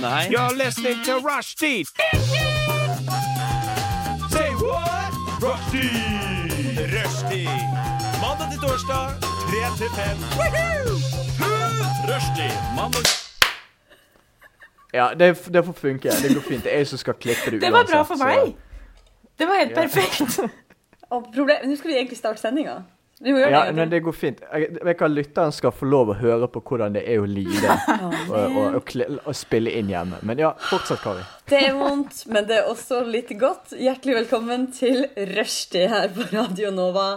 [0.00, 0.28] Nei.
[0.30, 1.84] You're listening to Rushdie.
[4.30, 5.12] Say what?
[5.42, 5.90] Rushdie.
[6.94, 7.48] Rushdie.
[8.22, 10.16] Mandag til torsdag, 3 til 5.
[12.10, 12.52] Rushdie.
[12.76, 13.06] Mandag
[14.94, 16.10] Ja, det, det får funke.
[16.22, 16.64] Det går fint.
[16.64, 18.56] Det er jeg som skal klippe det Det var bra for for så- meg.
[19.38, 19.80] Det var helt Ja.
[19.82, 20.40] perfekt.
[21.10, 22.74] Og problem, Nå skal vi egentlig starte sendinga.
[23.22, 23.72] Vi må Ja, det.
[23.76, 24.38] men det går fint.
[24.52, 27.74] Jeg, jeg kan lytteren skal få lov å høre på hvordan det er å lide
[28.06, 28.94] og, og, og,
[29.28, 30.22] og spille inn hjemme.
[30.24, 31.26] Men ja, fortsett, Kari.
[31.52, 33.74] Det er vondt, men det er også litt godt.
[33.76, 35.04] Hjertelig velkommen til
[35.34, 37.10] Rushtid her på Radio Nova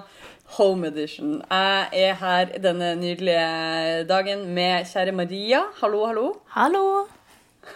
[0.58, 1.38] Home Edition.
[1.48, 5.64] Jeg er her denne nydelige dagen med kjære Maria.
[5.80, 6.28] Hallo, hallo.
[6.58, 6.84] Hallo.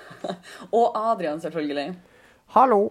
[0.78, 1.94] Og Adrian, selvfølgelig.
[2.58, 2.90] Hallo.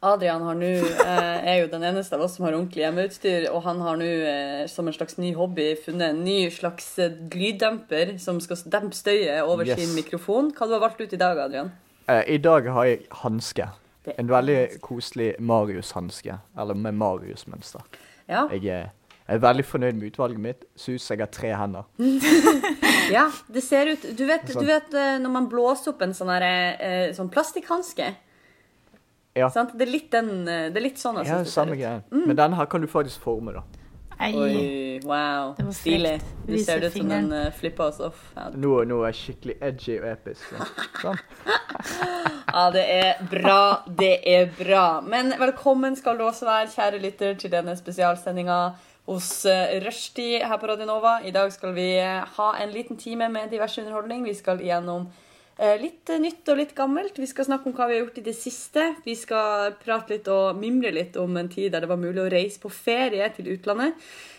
[0.00, 3.62] Adrian har nu, eh, er jo den eneste av oss som har ordentlig hjemmeutstyr, og
[3.64, 8.12] han har nå eh, som en slags ny hobby funnet en ny slags eh, lyddemper
[8.22, 9.80] som skal dempe støyet over Yes.
[9.80, 10.52] sin mikrofon.
[10.54, 11.72] Hva du har valgt ut i dag, Adrian?
[12.08, 13.66] Eh, I dag har jeg hanske.
[14.18, 16.38] En veldig koselig Marius-hanske.
[16.56, 17.82] Eller med Marius-mønster.
[18.28, 18.46] Ja.
[18.54, 18.90] Jeg, er-
[19.28, 20.62] er veldig fornøyd med utvalget mitt.
[20.76, 21.84] Syns jeg har tre hender.
[23.12, 26.30] ja, det ser ut Du vet, du vet eh, når man blåser opp en sånn
[26.32, 26.46] her,
[26.78, 28.14] eh, sånn plastikkhanske?
[29.38, 29.48] Ja.
[29.54, 29.74] Sant?
[29.78, 32.00] Det er litt den eh, Det er litt sånn jeg Ja, synes det samme greia.
[32.10, 32.26] greie.
[32.26, 33.62] Men denne her kan du faktisk forme, da.
[34.18, 34.32] Ei.
[34.34, 35.52] Oi, wow.
[35.54, 36.16] Det var Stilig.
[36.46, 38.18] Du Du ser det ut som den en uh, flipper oss off.
[38.34, 38.48] Ja.
[38.50, 40.48] Nå, nå er jeg skikkelig edgy og episk.
[41.02, 41.20] Sånn.
[42.48, 43.84] Ja, det er bra.
[43.86, 45.00] Det er bra.
[45.04, 48.56] Men velkommen skal du også være, kjære lytter, til denne spesialsendinga
[49.06, 51.18] hos uh, Rushdie her på Radio Nova.
[51.22, 54.24] I dag skal vi eh, ha en liten time med diverse underholdning.
[54.26, 55.27] Vi skal igjennom eh,
[55.58, 57.18] litt eh, nytt og litt gammelt.
[57.18, 58.84] Vi skal snakke om hva vi har gjort i det siste.
[59.04, 62.30] Vi skal prate litt og mimre litt om en tid der det var mulig å
[62.30, 63.98] reise på ferie til utlandet.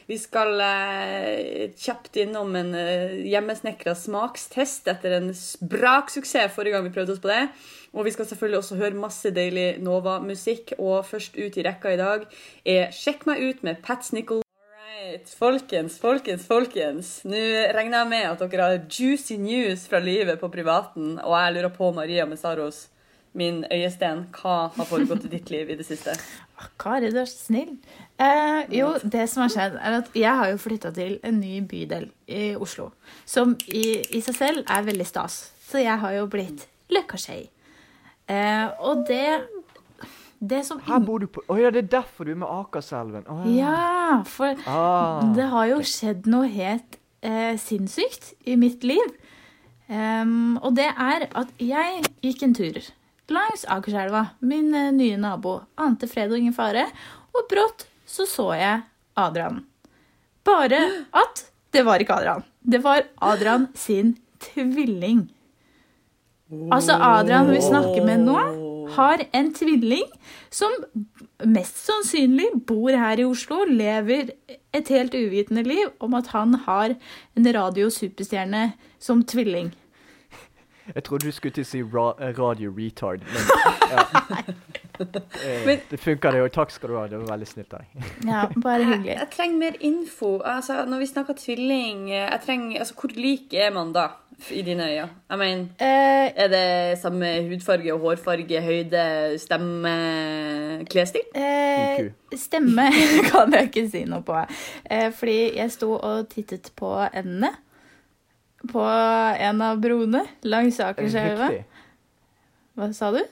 [0.10, 5.30] Vi skal eh, kjapt innom en eh, hjemmesnekra smakstest etter en
[5.70, 7.44] braksuksess forrige gang vi prøvde oss på det.
[7.94, 10.78] Og vi skal selvfølgelig også høre masse deilig Nova-musikk.
[10.80, 12.30] Og først ut i rekka i dag
[12.66, 14.46] er Sjekk meg ut med Pats Snickle.
[15.10, 17.08] Alright, folkens, folkens, folkens.
[17.26, 17.38] Nå
[17.74, 21.72] regner jeg med at dere har juicy news fra livet på privaten, og jeg lurer
[21.74, 22.84] på, Maria Messaros,
[23.34, 26.14] min øyesten, hva har foregått i ditt liv i det siste?
[26.78, 27.72] Kari, du er så snill.
[28.22, 31.56] Eh, jo, det som har skjedd, er at jeg har jo flytta til en ny
[31.66, 32.92] bydel i Oslo.
[33.26, 35.40] Som i, i seg selv er veldig stas.
[35.72, 37.48] Så jeg har jo blitt Løkkaskei.
[38.30, 39.26] Eh, og det
[40.40, 43.26] Her bor du på Å ja, det er derfor du er med Akerselven.
[43.28, 45.20] Oh, Ja, for Ah.
[45.36, 49.04] det har jo skjedd noe helt eh, sinnssykt i mitt liv.
[49.90, 52.78] Um, og det er at jeg gikk en tur
[53.30, 55.60] langs Akerselva, min eh, nye nabo.
[55.78, 56.88] Ante fred og ingen fare.
[57.36, 58.82] Og brått så så jeg
[59.18, 59.66] Adrian.
[60.46, 60.80] Bare
[61.24, 61.44] at
[61.76, 62.44] det var ikke Adrian.
[62.64, 65.28] Det var Adrian sin tvilling.
[66.72, 68.38] Altså, Adrian vi snakker med nå,
[68.96, 70.06] har en tvilling
[70.54, 70.74] som
[71.46, 74.34] mest sannsynlig bor her i Oslo, lever
[74.74, 76.96] et helt uvitende liv om at han har
[77.38, 79.74] en radiosuperstjerne som tvilling.
[80.96, 82.08] Jeg trodde du skulle til å si ra
[82.38, 83.44] radio retard, men
[83.94, 84.06] ja.
[85.00, 86.42] Eh, Men- Det funka, det.
[86.44, 86.52] òg.
[86.52, 87.08] takk skal du ha.
[87.08, 88.04] Det var veldig snilt av deg.
[88.28, 89.16] Ja, bare Jeg, hyggelig.
[89.20, 90.40] jeg trenger mer info.
[90.44, 94.10] Altså, når vi snakker tvilling, jeg trenger, altså, hvor lik er man da
[94.52, 95.10] i dine øyne?
[95.30, 101.22] Jeg mener, Eh, er det samme hudfarge og hårfarge, høyde, stemme, klesstil?
[101.36, 102.90] eh, stemme
[103.32, 104.36] kan jeg ikke si noe på.
[104.90, 107.52] Eh, fordi jeg sto og tittet på endene
[108.68, 108.82] på
[109.40, 111.50] en av broene langs Akerselva.
[112.78, 113.24] Hva sa du?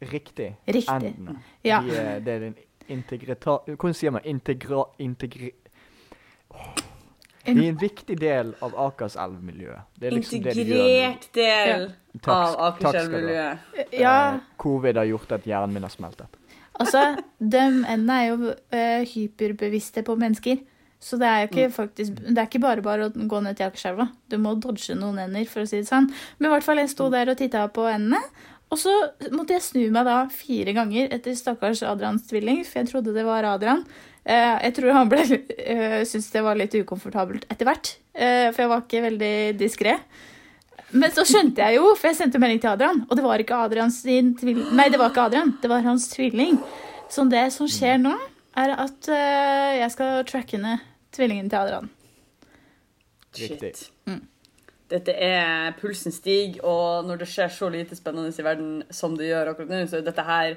[0.00, 0.52] Riktig.
[0.66, 1.14] Riktig.
[1.14, 1.38] Endene.
[1.66, 1.80] Ja.
[1.84, 3.58] De, det er en integrita...
[3.66, 4.84] Hvordan sier man integra...
[4.98, 5.52] Integri...
[7.48, 9.86] Det er en viktig del av Akerselv-miljøet.
[9.96, 10.64] Det er liksom det de.
[10.66, 12.34] Integrert del ja.
[12.34, 12.56] av.
[12.72, 13.70] Akerselv-miljøet.
[13.96, 16.26] Ja, Eh, Covid har gjort at hjernen min har smeltet.
[16.78, 20.60] altså, de endene er jo uh, hyperbevisste på mennesker.
[21.00, 23.68] Så det er jo ikke faktisk Det er ikke bare bare å gå ned til
[23.68, 24.08] Akerselva.
[24.28, 26.10] Du må dodge noen ender, for å si det sånn.
[26.38, 28.18] Men i hvert fall, jeg sto der og titta på endene.
[28.68, 28.92] Og så
[29.32, 33.24] måtte jeg snu meg da fire ganger etter stakkars Adrians tvilling, for jeg trodde det
[33.24, 33.84] var Adrian.
[34.28, 38.64] Eh, jeg tror han ble uh, syntes det var litt ukomfortabelt etter hvert, eh, for
[38.64, 39.94] jeg var ikke veldig diskré.
[40.92, 43.62] Men så skjønte jeg jo, for jeg sendte melding til Adrian, og det var ikke
[43.66, 46.60] Adrians sin tvilling Nei, det var ikke Adrian, det var hans tvilling.
[47.12, 48.14] Så det som skjer nå,
[48.58, 50.84] er at eh, jeg skal tracke ned
[51.16, 51.90] tvillingen til Adrian.
[53.36, 53.88] Shit.
[54.88, 59.28] Dette er Pulsen stiger, og når det skjer så lite spennende i verden som det
[59.28, 60.56] gjør akkurat nå, så er dette her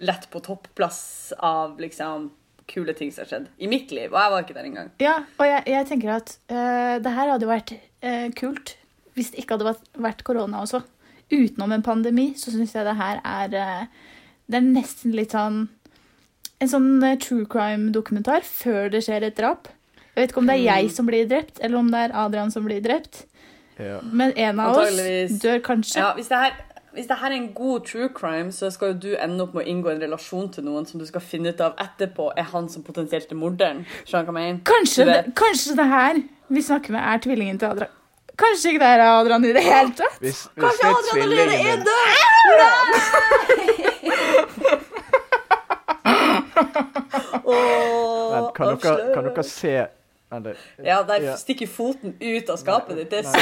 [0.00, 2.28] lett på topplass av liksom
[2.70, 4.12] kule ting som har skjedd i mitt liv.
[4.12, 4.92] Og jeg var ikke der engang.
[5.02, 8.76] Ja, og jeg, jeg tenker at uh, det her hadde jo vært uh, kult
[9.16, 10.84] hvis det ikke hadde vært, korona også.
[11.32, 14.06] utenom en pandemi, så syns jeg det her er uh,
[14.46, 15.68] Det er nesten litt sånn
[16.60, 19.70] En sånn true crime-dokumentar før det skjer et drap.
[20.12, 22.50] Jeg vet ikke om det er jeg som blir drept, eller om det er Adrian
[22.52, 23.22] som blir drept.
[23.80, 24.00] Ja.
[24.12, 26.00] Men en av oss dør kanskje.
[26.02, 26.58] Ja, hvis det her
[26.92, 29.62] hvis det her er en god true crime, så skal jo du ende opp med
[29.62, 32.66] å inngå en relasjon til noen som du skal finne ut av etterpå er han
[32.72, 33.84] som potensielt er morderen.
[34.10, 36.18] Kanskje, det, kanskje det her
[36.50, 37.94] vi snakker med, er tvillingen til Adrian.
[38.40, 40.18] Kanskje ikke det er Adrian i det hele tatt?
[40.18, 42.00] Hvis, hvis Kanskje det er Adrian allerede tvillingen er død!
[48.34, 49.76] Vent, kan, dere, kan dere se
[50.30, 50.46] Vent,
[50.84, 51.36] Ja, der Ja.
[51.36, 53.10] stikker foten ut av skapet ditt.
[53.10, 53.32] Det er Nei,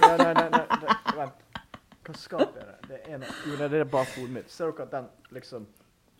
[0.00, 1.32] nei, nei, nei, nei, nei, Vent.
[2.04, 2.88] Hva skap er det?
[2.88, 4.50] Det er en, jo, det er bak hodet mitt.
[4.52, 5.66] Ser dere at den liksom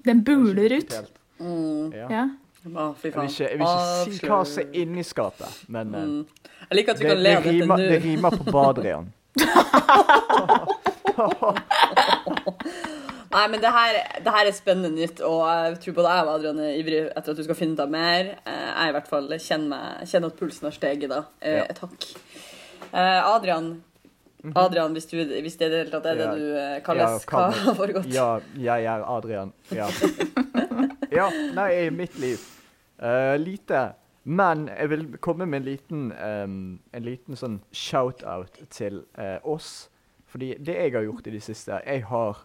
[0.05, 0.94] Den buler ut.
[1.41, 1.93] mm.
[1.93, 2.09] Ja.
[2.11, 2.29] Ja.
[2.65, 2.73] Jeg
[3.03, 6.27] vil ikke, jeg vil ikke si hva som er inni skapet, men eh, Mm.
[6.70, 7.77] Jeg liker at vi det, kan le av dette nå.
[7.77, 9.12] det rimer på Badrian.
[13.34, 16.32] Nei, men det her, det her er spennende nytt, og jeg tror både jeg og
[16.36, 18.28] Adrian er ivrig etter at du skal finne ut av mer.
[18.46, 21.25] Eh, Jeg i hvert fall kjenner, meg, kjenner at pulsen har steget da.
[21.42, 21.64] Eh, Ja.
[21.75, 22.06] Takk.
[22.92, 23.72] Eh, Adrian,
[24.54, 26.34] Adrian hvis, du, hvis det er det det Ja.
[26.36, 28.06] du kalles, kan- hva har foregått?
[28.14, 29.52] Ja, jeg er Adrian.
[29.75, 29.88] Ja.
[31.19, 32.38] ja nei, i mitt liv.
[33.02, 33.94] uh, lite.
[34.25, 39.88] Men jeg vil komme med en liten, um, en liten sånn shout-out til uh, oss.
[40.31, 42.38] Fordi det jeg har gjort i det siste Jeg har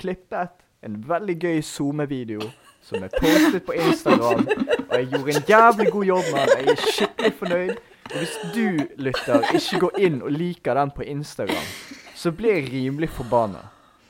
[0.00, 0.56] klippet
[0.86, 2.40] en veldig gøy SoMe-video
[2.82, 4.46] som er postet på Instagram.
[4.88, 6.62] Og jeg gjorde en jævlig god jobb med den.
[6.64, 7.74] Jeg er skikkelig fornøyd.
[8.10, 8.64] Og hvis du,
[9.06, 11.68] lytter, ikke går inn og liker den på Instagram,
[12.18, 13.60] så blir jeg rimelig forbanna.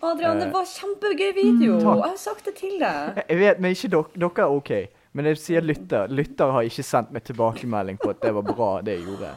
[0.02, 1.75] Adrian, det Eh, var kjempegøy video.
[1.82, 1.98] takk.
[2.00, 3.22] Jeg har sagt det til deg.
[3.28, 4.04] Jeg- vet, men ikke dere.
[4.16, 4.70] Dere er OK.
[5.12, 6.06] Men jeg sier lytter.
[6.08, 9.34] Lytter har ikke sendt meg tilbakemelding på at det var bra, det jeg gjorde.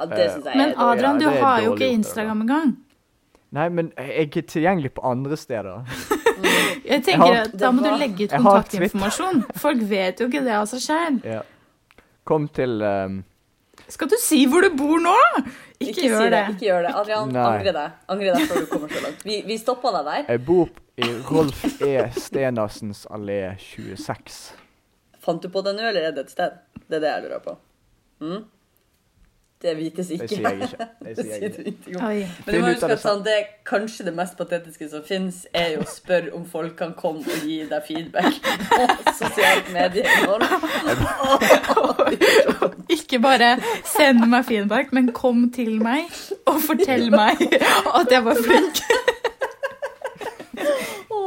[0.00, 0.98] Ja, det Eh, jeg Men er dårlig.
[0.98, 2.76] Adrian, du har jo ikke Instagram engang.
[3.52, 5.80] Nei, men jeg er tilgjengelig på andre steder.
[6.90, 9.42] Jeg tenker har- at Da må du legge ut kontaktinformasjon.
[9.60, 11.18] Folk vet jo ikke det av seg sjøl.
[11.26, 11.40] Ja.
[12.26, 13.18] Kom til um,
[13.90, 15.12] Skal du si hvor du bor nå?
[15.80, 16.30] Ikke, Ikke, gjør si det.
[16.32, 16.54] det.
[16.54, 16.92] Ikke gjør det.
[17.02, 17.44] Adrian, Nei.
[17.50, 17.98] angre deg.
[18.14, 19.24] Angre deg før du kommer så langt.
[19.26, 20.24] Vi, vi stoppa deg der.
[20.34, 20.70] Jeg bor
[21.00, 21.92] i Rolf E.
[22.20, 24.40] Stenersens allé 26.
[25.20, 26.58] Fant du på det nå, eller er det et sted?
[26.86, 27.56] Det er det jeg lurer på.
[28.24, 28.42] Mm?
[29.60, 30.26] Det vites ikke.
[30.26, 30.68] Det sier jeg.
[31.04, 32.28] Det sier jeg.
[32.46, 35.74] Men du må huske at sånn, det er kanskje det mest patetiske som fins, er
[35.74, 38.34] jo å spørre om folk kan komme og gi deg feedback
[38.70, 40.42] på sosialt medieinnhold.
[42.96, 43.50] Ikke bare
[43.86, 46.08] send meg feedback, men kom til meg
[46.48, 48.80] og fortell meg at jeg var flink.
[51.10, 51.20] Å,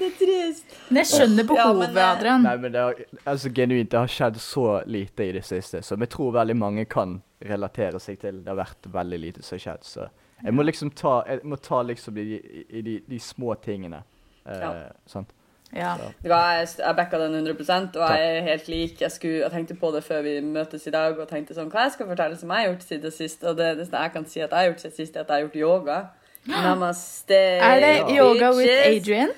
[0.00, 0.65] det er trist.
[0.88, 2.42] Men jeg skjønner Ja, behovet, men, eh, Adrian.
[2.42, 6.00] Nei, men det har, altså genuint, det har skjedd så lite i det siste, som
[6.00, 8.42] jeg tror veldig mange kan relatere seg til.
[8.44, 10.08] Det har vært veldig lite som har skjedd, så
[10.44, 12.40] jeg må liksom ta, jeg må ta liksom de,
[12.70, 14.02] i de, de små tingene.
[14.46, 14.72] Eh, Ja.
[15.06, 15.32] sant?
[15.74, 15.96] Ja.
[16.22, 19.00] Jeg, jeg backa den 100 og jeg er helt lik.
[19.00, 21.88] Jeg, skulle, jeg tenkte på det før vi møtes i dag, og tenkte sånn, hva
[21.88, 23.42] jeg skal fortelle som jeg har gjort siden sist.
[23.44, 25.34] Og det, det jeg kan si at jeg har gjort siden sist, er at jeg
[25.34, 25.98] har gjort yoga.
[26.46, 27.34] Namaste.
[27.58, 28.86] Er det yoga with.
[28.86, 29.34] Adrian?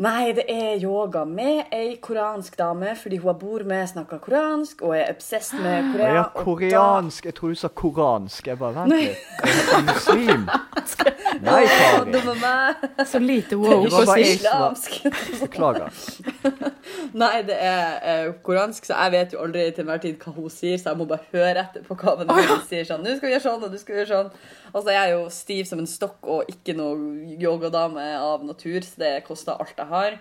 [0.00, 4.96] Nei, det er yoga med ei koreansk dame, fordi hun bor med, snakker koreansk, og
[4.96, 6.14] er obsessed med Korea.
[6.14, 7.24] ja, og da- koreansk.
[7.24, 8.46] Jeg tror du sa koransk.
[8.46, 9.16] Jeg bare, vent litt.
[9.42, 10.48] Er du muslim?
[11.42, 12.12] Nei, Kari.
[12.12, 13.06] dumme meg.
[13.06, 14.90] Så lite Det woke var jeg Islamsk.
[15.40, 15.90] Beklager.
[17.22, 20.50] Nei, det er uh, koransk, så jeg vet jo aldri til enhver tid hva hun
[20.52, 22.58] sier, så jeg må bare høre etter på hva hun oh, ja.
[22.68, 22.84] sier.
[22.88, 24.32] sånn, 'Nå skal vi gjøre sånn, og du skal gjøre sånn.'
[24.72, 28.80] Og så er jeg jo stiv som en stokk og ikke noe yogadame av natur,
[28.80, 30.18] så det koster alt jeg har.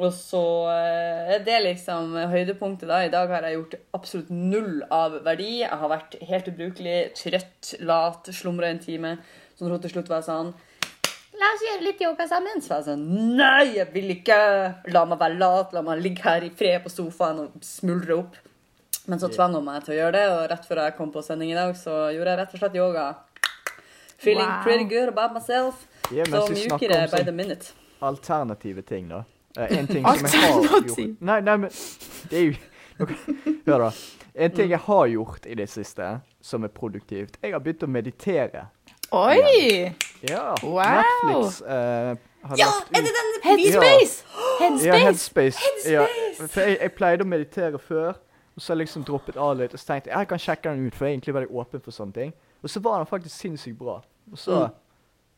[0.00, 0.40] Og så
[0.72, 3.02] eh, er det liksom høydepunktet da.
[3.04, 5.58] I dag har jeg gjort absolutt null av verdi.
[5.60, 9.16] Jeg har vært helt ubrukelig, trøtt, lat, slumra en time.
[9.58, 10.54] Så hun til slutt var sånn
[11.42, 12.60] La oss gjøre litt yoga sammen.
[12.62, 13.04] Så var jeg sånn
[13.36, 14.38] Nei, jeg vil ikke!
[14.94, 15.72] La meg være lat.
[15.76, 18.36] La meg ligge her i fred på sofaen og smuldre opp.
[19.10, 21.24] Men så tvang hun meg til å gjøre det, og rett før jeg kom på
[21.26, 23.06] sending i dag, så gjorde jeg rett og slett yoga.
[24.22, 24.60] Feeling Wow.
[24.62, 25.86] pretty good about myself.
[26.12, 27.72] Yeah, Så mjukere by sånn the minute.
[28.02, 29.22] Alternative ting, da.
[29.56, 31.70] Eh, en ting som jeg har gjort Nei, nei, men
[32.30, 32.54] det er jo
[33.66, 33.90] Hør, da.
[34.34, 36.08] En ting jeg har gjort i det siste,
[36.40, 38.66] som er produktivt Jeg har begynt å meditere.
[39.12, 39.92] Oi!
[40.24, 40.54] Ja.
[40.62, 40.80] Wow.
[40.80, 42.16] Netflix uh,
[42.48, 44.24] har Ja, lagt er det ut den Headspace!
[44.86, 45.02] Ja, Headspace!
[45.04, 45.90] Headspace.
[45.92, 46.06] Ja,
[46.38, 48.14] for jeg, jeg pleide å meditere før,
[48.54, 49.74] og så har jeg liksom droppet av litt.
[49.74, 51.84] Og så tenkte jeg jeg kan sjekke den ut, for jeg er egentlig veldig åpen
[51.84, 52.32] for sånne ting.
[52.62, 54.00] Og så var den faktisk sinnssykt bra.
[54.30, 54.68] Og så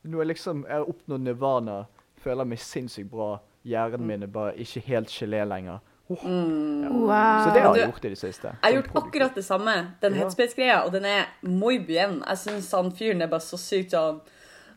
[0.04, 1.76] Nå er liksom Jeg har oppnådd nirvana,
[2.24, 3.34] føler meg sinnssykt bra.
[3.64, 5.78] Hjernen min er bare ikke helt gelé lenger.
[6.12, 7.44] Oh, Wow.
[7.44, 8.48] Så det har jeg gjort i det siste.
[8.48, 9.06] Jeg har gjort produktivt.
[9.06, 10.18] akkurat det samme, den Ja.
[10.18, 12.22] headspace-greia, og den er muy bien.
[12.28, 14.20] Jeg syns han fyren er bare så sykt sånn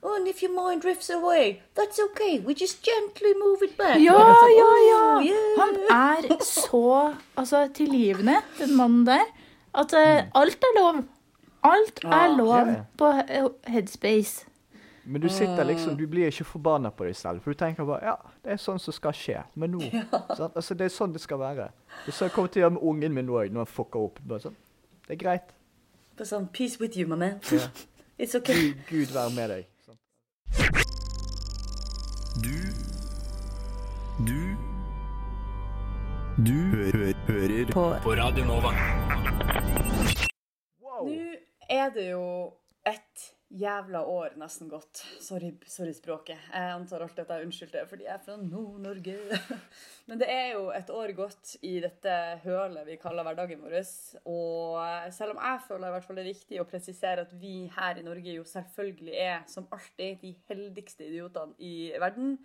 [0.04, 2.40] Oh, and if your mind drifts away, that's okay.
[2.40, 3.98] We just gently move it back.
[4.00, 5.18] Ja, ja, ja!
[5.18, 5.58] «Oh, yeah».
[5.58, 9.26] Han er så altså, tilgivende, den mannen der,
[9.74, 11.04] at uh, alt er lov.
[11.64, 12.84] Alt er lov ja, ja.
[12.98, 14.46] på eh, Headspace.
[15.08, 17.40] Men du sitter liksom, du blir ikke forbanna på deg selv.
[17.44, 19.44] For du tenker bare ja, det er sånn som skal skje.
[19.56, 19.80] Men nå
[20.38, 20.56] sant?
[20.58, 21.70] Altså, Det er sånn det skal være.
[22.06, 24.10] Det er sånn jeg kommer til å gjøre med ungen min òg, når han fucker
[24.10, 24.20] opp.
[24.28, 24.58] Bare sånn,
[25.08, 25.54] Det er greit.
[26.18, 27.40] Bare sånn, peace with you, my man.
[27.52, 27.70] Ja.
[28.20, 28.74] It's okay.
[28.74, 29.68] Gud, Gud være med deg.
[29.86, 29.98] Sånn.
[32.44, 32.58] Du
[34.28, 34.40] Du
[36.44, 37.84] Du hø hø hører på.
[38.04, 38.72] på Radio Nova.
[40.82, 41.08] Wow.
[41.08, 41.36] Nå
[41.70, 42.24] er det jo
[42.86, 45.00] et jævla år nesten gått.
[45.24, 46.40] Sorry, sorry språket.
[46.52, 49.16] Jeg antar alltid at jeg unnskylder fordi jeg er fra Nord-Norge.
[50.10, 53.78] Men det er jo et år gått i dette hølet vi kaller hverdagen vår.
[54.28, 57.56] Og selv om jeg føler i hvert fall det er viktig å presisere at vi
[57.78, 62.38] her i Norge jo selvfølgelig er, som alltid, de heldigste idiotene i verden,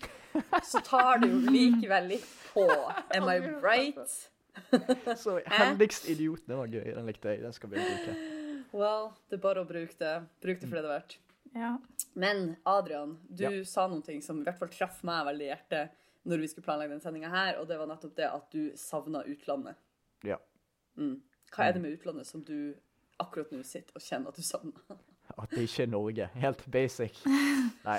[0.66, 2.68] så tar det jo likevel litt på.
[3.16, 4.30] Am I right?
[5.16, 6.84] Så heldigst idiot, Det var gøy.
[6.94, 7.40] Den likte jeg.
[7.40, 8.16] Den skal vi bruke.
[8.72, 10.12] Well, det er bare å bruke det.
[10.42, 11.16] Bruk det for det det er verdt.
[11.54, 11.72] Ja.
[12.14, 13.64] Men Adrian, du Ja.
[13.68, 15.90] sa noen ting som i hvert fall traff meg veldig i hjertet
[16.24, 19.22] når vi skulle planlegge denne sendinga her, og det var nettopp det at du savna
[19.26, 19.74] utlandet.
[20.24, 20.36] Ja.
[20.96, 21.20] Mm.
[21.52, 22.74] Hva er det med utlandet som du
[23.20, 24.72] akkurat nå sitter og kjenner at du savner?
[25.38, 26.26] At det ikke er Norge.
[26.34, 27.22] Helt basic.
[27.86, 27.98] Nei.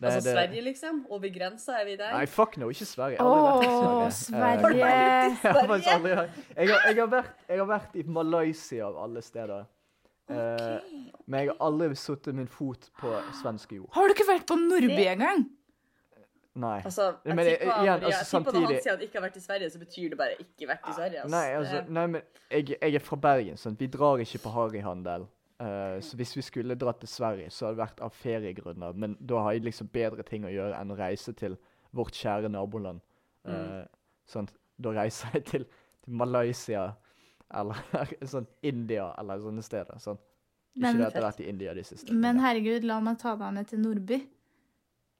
[0.00, 1.06] Det, Altså det- Sverige, liksom?
[1.10, 2.12] Over grensa, er vi der?
[2.14, 3.18] Nei, fuck no, ikke Sverige.
[3.18, 4.60] Åh, Å, Sverige.
[4.60, 4.76] Sverige!
[4.86, 8.96] Jeg, har faktisk aldri, jeg, har, jeg, har vært, jeg har vært i Malaysia av
[9.02, 9.66] alle steder.
[10.28, 10.80] Eh,
[11.26, 13.88] men jeg har aldri satt min fot på svensk jord.
[13.94, 15.46] Har du ikke vært på Nordby engang?
[16.58, 16.80] Nei.
[16.82, 19.28] Altså, jeg Men jeg- tipper igjen, altså, tipper når han samtidig- sier at ikke har
[19.28, 21.22] vært i Sverige, så betyr det bare ikke vært i Sverige.
[21.22, 21.30] Altså.
[21.30, 23.78] Nei, altså, nei, men jeg, jeg er fra Bergen, sånn.
[23.78, 25.28] vi drar ikke på harryhandel.
[25.60, 28.94] Uh, så hvis vi skulle dratt til Sverige, så hadde det vært av feriegrunner.
[28.94, 31.56] Men da har jeg liksom bedre ting å gjøre enn å reise til
[31.92, 33.00] vårt kjære naboland.
[33.44, 33.88] Uh, mm.
[34.26, 34.48] sånn,
[34.80, 35.64] Da reiser jeg til,
[36.04, 36.96] til Malaysia
[37.54, 40.00] eller sånn India eller sånne steder.
[40.02, 40.18] Sånn.
[40.76, 42.14] Ikke Men- det at jeg har vært i India de siste.
[42.14, 44.20] Men herregud, la meg ta deg med til Nordby.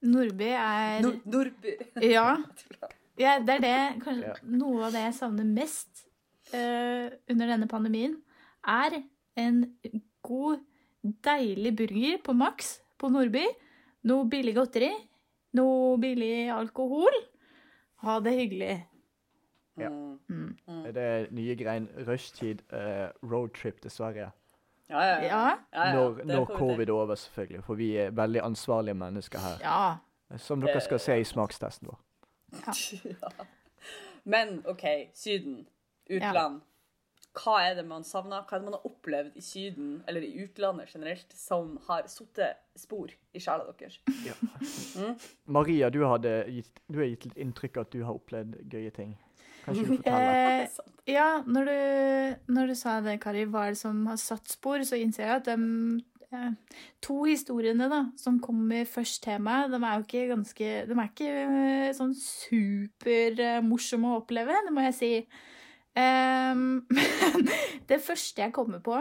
[0.09, 1.75] Nordby er Nord Nordby.
[2.15, 2.37] Ja.
[3.23, 4.35] ja det er det kanskje Ja.
[4.43, 6.05] Noe av det jeg savner mest
[6.53, 8.15] uh, under denne pandemien,
[8.63, 9.01] er
[9.39, 9.65] en
[10.23, 10.63] god,
[11.23, 13.45] deilig burger på Max på Nordby.
[14.07, 14.91] Noe billig godteri.
[15.57, 17.15] Noe billig alkohol.
[18.05, 18.73] Ha det hyggelig.
[19.79, 19.89] Ja.
[20.29, 20.85] Mm.
[20.85, 24.31] Er det nye greien rushtid, uh, roadtrip til Sverige?
[24.89, 25.27] Ja, ja, ja.
[25.27, 25.55] Ja.
[25.73, 25.93] ja, ja.
[25.95, 27.63] Når, når covid er over, selvfølgelig.
[27.63, 29.57] For vi er veldig ansvarlige mennesker her.
[29.61, 30.37] Ja.
[30.37, 31.99] Som dere skal se i smakstesten vår.
[33.05, 33.45] Ja.
[34.23, 34.83] Men OK,
[35.13, 35.67] Syden.
[36.09, 36.61] Utland.
[37.37, 38.41] Hva er det man savner?
[38.47, 42.41] Hva er det man har opplevd i Syden, eller i utlandet generelt, som har satt
[42.77, 43.99] spor i sjela deres?
[45.45, 48.91] Maria, du, hadde gitt, du har gitt litt inntrykk av at du har opplevd gøye
[48.95, 49.13] ting.
[49.69, 50.61] Kan ikke du forteller?
[50.65, 54.49] Eh, ja, når du, når du sa det, Kari, hva er det som har satt
[54.51, 56.01] spor, så innser jeg at de
[56.33, 60.97] eh, to historiene da, som kommer først til meg, de er jo ikke ganske De
[60.97, 65.13] er ikke eh, sånn supermorsomme å oppleve, det må jeg si.
[65.99, 67.49] Ehm, Men
[67.89, 68.97] det første jeg kommer på,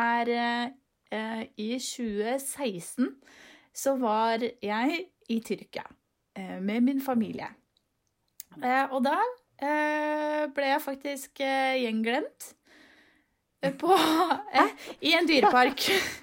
[0.00, 3.10] er eh, i 2016
[3.72, 5.84] så var jeg i Tyrkia
[6.36, 7.48] eh, med min familie.
[8.60, 9.41] Eh, og da eh,
[10.54, 12.48] ble jeg faktisk eh, gjenglemt
[13.62, 13.94] eh, på,
[14.54, 15.86] eh, i en dyrepark.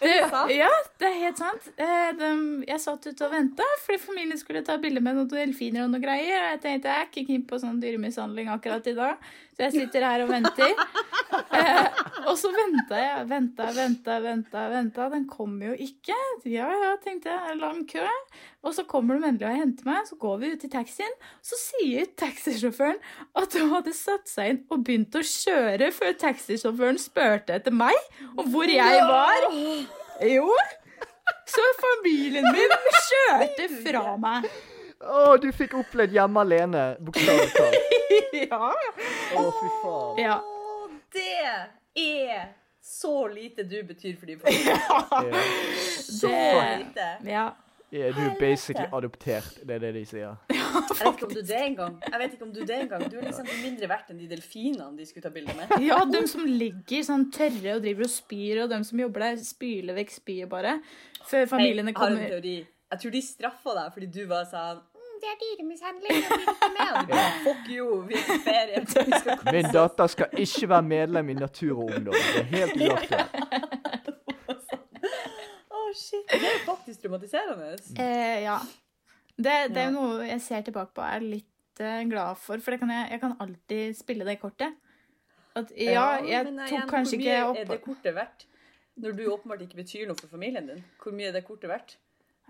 [0.00, 0.14] det,
[0.54, 1.68] ja, det er helt sant.
[1.80, 2.30] Eh, de,
[2.68, 6.02] jeg satt ute og venta fordi familien skulle ta bilde med noen delfiner og noe
[6.02, 6.36] greier.
[6.40, 9.76] Og jeg tenkte jeg er ikke keen på sånn dyremishandling akkurat i dag, så jeg
[9.76, 10.76] sitter her og venter.
[11.30, 11.98] Eh,
[12.30, 15.06] og så venta jeg, venta, venta, venta, venta.
[15.12, 16.14] Den kommer jo ikke.
[16.48, 17.56] Ja, ja, tenkte jeg.
[17.60, 18.04] Lang kø.
[18.66, 20.08] Og så kommer de endelig og henter meg.
[20.08, 21.14] Så går vi ut i taxien.
[21.46, 22.98] Så sier taxisjåføren
[23.38, 27.98] at hun hadde satt seg inn og begynt å kjøre før taxisjåføren spurte etter meg
[28.40, 29.46] og hvor jeg var.
[30.26, 30.50] Jo.
[31.50, 32.74] Så familien min
[33.06, 34.48] kjørte fra meg.
[35.00, 37.76] Å, du fikk opplevd hjemme alene, bokstavelig talt.
[38.40, 38.68] Ja.
[38.70, 40.18] Å, fy faen.
[40.20, 40.36] ja.
[41.10, 42.44] Det er
[42.84, 44.76] så lite du betyr for de familie.
[44.76, 45.00] Ja.
[46.04, 47.08] Så Det- lite.
[47.30, 47.48] ja.
[47.90, 50.36] Ja, du er basically adoptert, det er det de sier.
[51.00, 51.94] Jeg vet ikke om du det engang.
[52.04, 53.02] Jeg vet ikke om Du det engang.
[53.10, 55.72] Du er liksom mindre verdt enn de delfinene de skulle ta bilde med.
[55.82, 59.40] Ja, de som ligger sånn tørre og driver og spyr, og de som jobber der,
[59.42, 60.76] spyler vekk spyet bare.
[61.30, 62.54] Før familiene jeg har en teori.
[62.90, 66.22] Jeg tror de straffa deg fordi du var sånn mm, Det er dyremishandling.
[67.10, 68.84] Du Fuck you, vi er på ferie.
[69.54, 72.14] Min datter skal ikke være medlem i Natur og Ungdom.
[72.14, 73.69] Det er helt uaktuelt.
[75.96, 76.26] Shit.
[76.30, 77.72] Det er faktisk traumatiserende.
[77.98, 78.58] Eh, ja.
[79.36, 82.74] Det, det er noe jeg ser tilbake på og er litt eh, glad for, for
[82.74, 84.76] det kan jeg, jeg kan alltid spille det kortet.
[85.56, 88.46] At, ja, jeg tok tok igjen, kanskje hvor mye er det kortet verdt?
[89.00, 90.84] Når du åpenbart ikke betyr noe for familien din.
[91.02, 91.96] Hvor mye er det kortet verdt?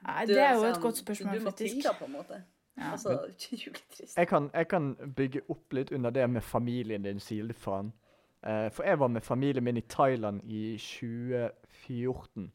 [0.02, 1.74] Nei, Det er jo sånn- et godt spørsmål, Du må faktisk.
[1.74, 2.42] til da, på en måte.
[2.76, 2.92] Ja.
[2.92, 3.28] Altså,
[3.64, 4.16] juletrist.
[4.16, 7.90] Jeg kan, jeg kan bygge opp litt under det med familien din, sier Uh.
[8.42, 12.52] Eh, for jeg var med familien min i Thailand i 2014.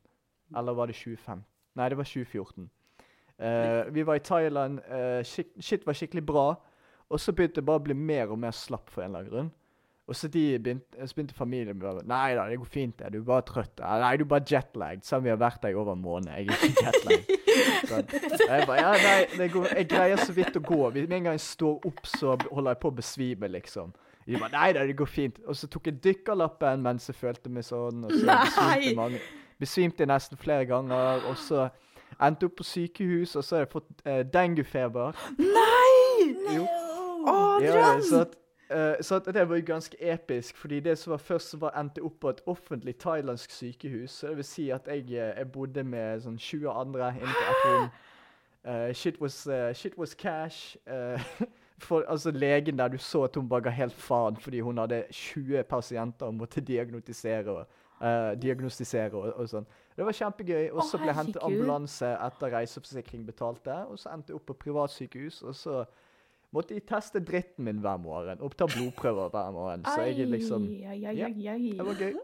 [0.56, 1.44] Eller var det 25?
[1.76, 2.70] Nei, det var 2014.
[3.36, 6.56] Uh, vi var i Thailand, Uh, shit, shit var skikkelig bra.
[7.10, 9.32] Og så begynte det bare å bli mer og mer slapp for en eller annen
[9.34, 9.54] grunn.
[10.06, 13.10] Og så, begynte, så begynte familien bare Nei da, det går fint, det.
[13.14, 13.82] Du er bare trøtt.
[13.82, 15.06] Nei, du er bare jetlagged.
[15.06, 16.30] Selv om vi har vært der i over en måned.
[16.30, 17.32] Jeg er ikke jetlagged.
[17.90, 18.10] Sånn.
[18.46, 20.82] Jeg bare Ja, nei, det går, jeg greier så vidt å gå.
[20.94, 23.96] Med en gang jeg står opp, så holder jeg på å besvime, liksom.
[24.26, 25.42] De bare Nei da, det går fint.
[25.50, 28.06] Og så tok jeg dykkerlappen mens jeg følte meg sånn.
[28.06, 29.24] Og så besvimte mange
[29.60, 31.26] Besvimte nesten flere ganger.
[31.30, 31.68] Og så
[32.22, 35.16] endte opp på sykehus, og så har jeg fått uh, denguefeber.
[35.40, 36.56] Nei!
[36.56, 36.68] Jo.
[37.28, 38.02] Adrian!
[38.12, 38.26] Ja,
[38.70, 42.02] eh, så at det var jo ganske episk, fordi det som var først, var endte
[42.02, 44.12] opp på et offentlig thailandsk sykehus.
[44.12, 47.46] Så det vil si at jeg, eh, jeg bodde med sånn 20 andre inne på
[47.52, 47.90] ett rom.
[48.66, 50.78] Uh, shit, was, uh, shit was cash.
[50.88, 51.22] Eh,
[51.78, 55.04] for altså legen der, du så at hun bare ga helt faen fordi hun hadde
[55.12, 57.66] 20 pasienter og måtte diagnostisere og,
[58.06, 59.68] eh, diagnostisere og, og sånn.
[59.96, 60.70] Det var kjempegøy.
[60.74, 64.58] Og så ble jeg hentet ambulanse etter reiseforsikring betalte, og så endte jeg opp på
[64.66, 65.82] privatsykehus, og så
[66.56, 68.44] måtte de teste dritten min hver morgen.
[68.44, 69.86] Og ta blodprøver hver morgen.
[69.88, 71.30] Så jeg er liksom Ja.
[71.76, 72.16] Det var gøy.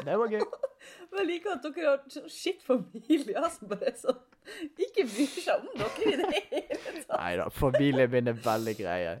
[0.00, 0.44] Det var gøy.
[1.10, 4.20] Men jeg liker at dere har skitt familie, som bare sånn
[4.80, 7.18] Ikke bryr seg om dere i det hele tatt.
[7.18, 9.18] Nei da, familien min er veldig greie.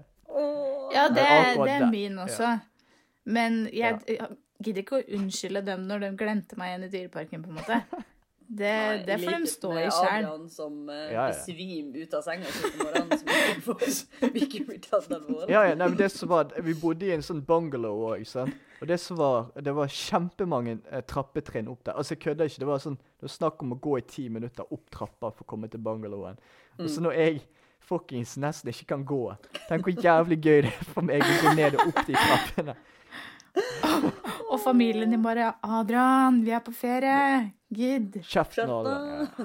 [0.90, 1.26] Ja, det,
[1.60, 2.54] det er min også.
[3.24, 7.44] Men jeg, jeg gidder ikke å unnskylde dem når de glemte meg igjen i Dyreparken,
[7.44, 8.06] på en måte.
[8.50, 10.24] Det, Nei, det får de stå i sjæl.
[10.24, 11.34] Adrian som uh, Ja, ja.
[11.38, 15.52] svim ut av senga si på morgenen, som ikke får ikke blir tatt alvorlig.
[15.52, 18.32] Ja, ja, nei, men det som var, Vi bodde i en sånn bungalow òg, ikke
[18.32, 18.66] sant.
[18.80, 21.94] Og det som var, det var kjempemange eh, trappetrinn opp der.
[22.00, 22.62] Altså, jeg kødder ikke.
[22.64, 25.46] Det var sånn, det var snakk om å gå i ti minutter opp trappa for
[25.46, 26.40] å komme til bungalowen.
[26.80, 27.42] Og så når jeg
[27.86, 29.18] fuckings nesten ikke kan gå
[29.68, 32.76] Tenk hvor jævlig gøy det er for meg å gå ned og opp de trappene.
[34.50, 37.52] Og familien din bare 'Adrian, vi er på ferie.
[37.74, 38.16] Gidd.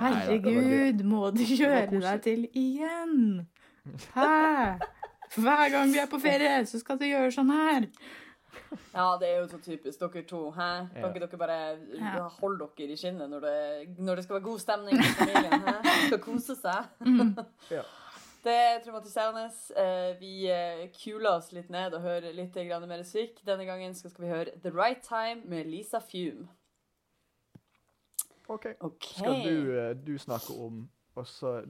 [0.01, 3.45] Herregud, må du kjøre deg til igjen?
[4.15, 4.79] Hæ?
[5.35, 7.85] Hver gang vi er på ferie, så skal du gjøre sånn her.
[8.95, 10.51] Ja, det er jo så typisk dere to.
[10.55, 10.69] Hæ?
[10.89, 11.07] Kan Ja.
[11.11, 12.27] ikke dere bare Ja.
[12.41, 15.61] holde dere i skinnet når det, når det skal være god stemning i familien?
[15.61, 16.07] Hæ?
[16.07, 16.85] Skal kose seg?
[17.71, 17.81] Ja.
[18.45, 19.45] Det er traumatiserende.
[19.81, 23.41] Eh, Vi eh, kuler oss litt ned og hører litt mer musikk.
[23.45, 26.47] Denne gangen skal vi høre The Right Time med Lisa Fume.
[28.47, 28.65] OK.
[28.79, 29.17] okay.
[29.17, 31.63] Skal du, eh, du snakke om også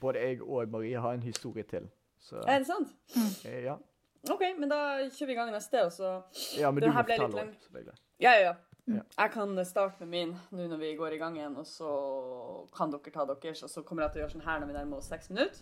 [0.00, 1.88] Både jeg og Marie har en historie til.
[2.20, 2.88] Så Er det sant?
[3.44, 3.74] ja.
[4.30, 4.76] OK, men da
[5.10, 6.22] kjører vi i gang neste, og så
[6.56, 7.50] ja, men Det du må fortelle lang.
[8.20, 8.54] Ja, ja, ja.
[8.86, 9.02] Ja.
[9.18, 11.90] Jeg kan starte med min nå når vi går i gang igjen, og så
[12.74, 14.78] kan dere ta deres, og så kommer jeg til å gjøre sånn her når vi
[14.78, 15.60] nærmer oss seks minutter.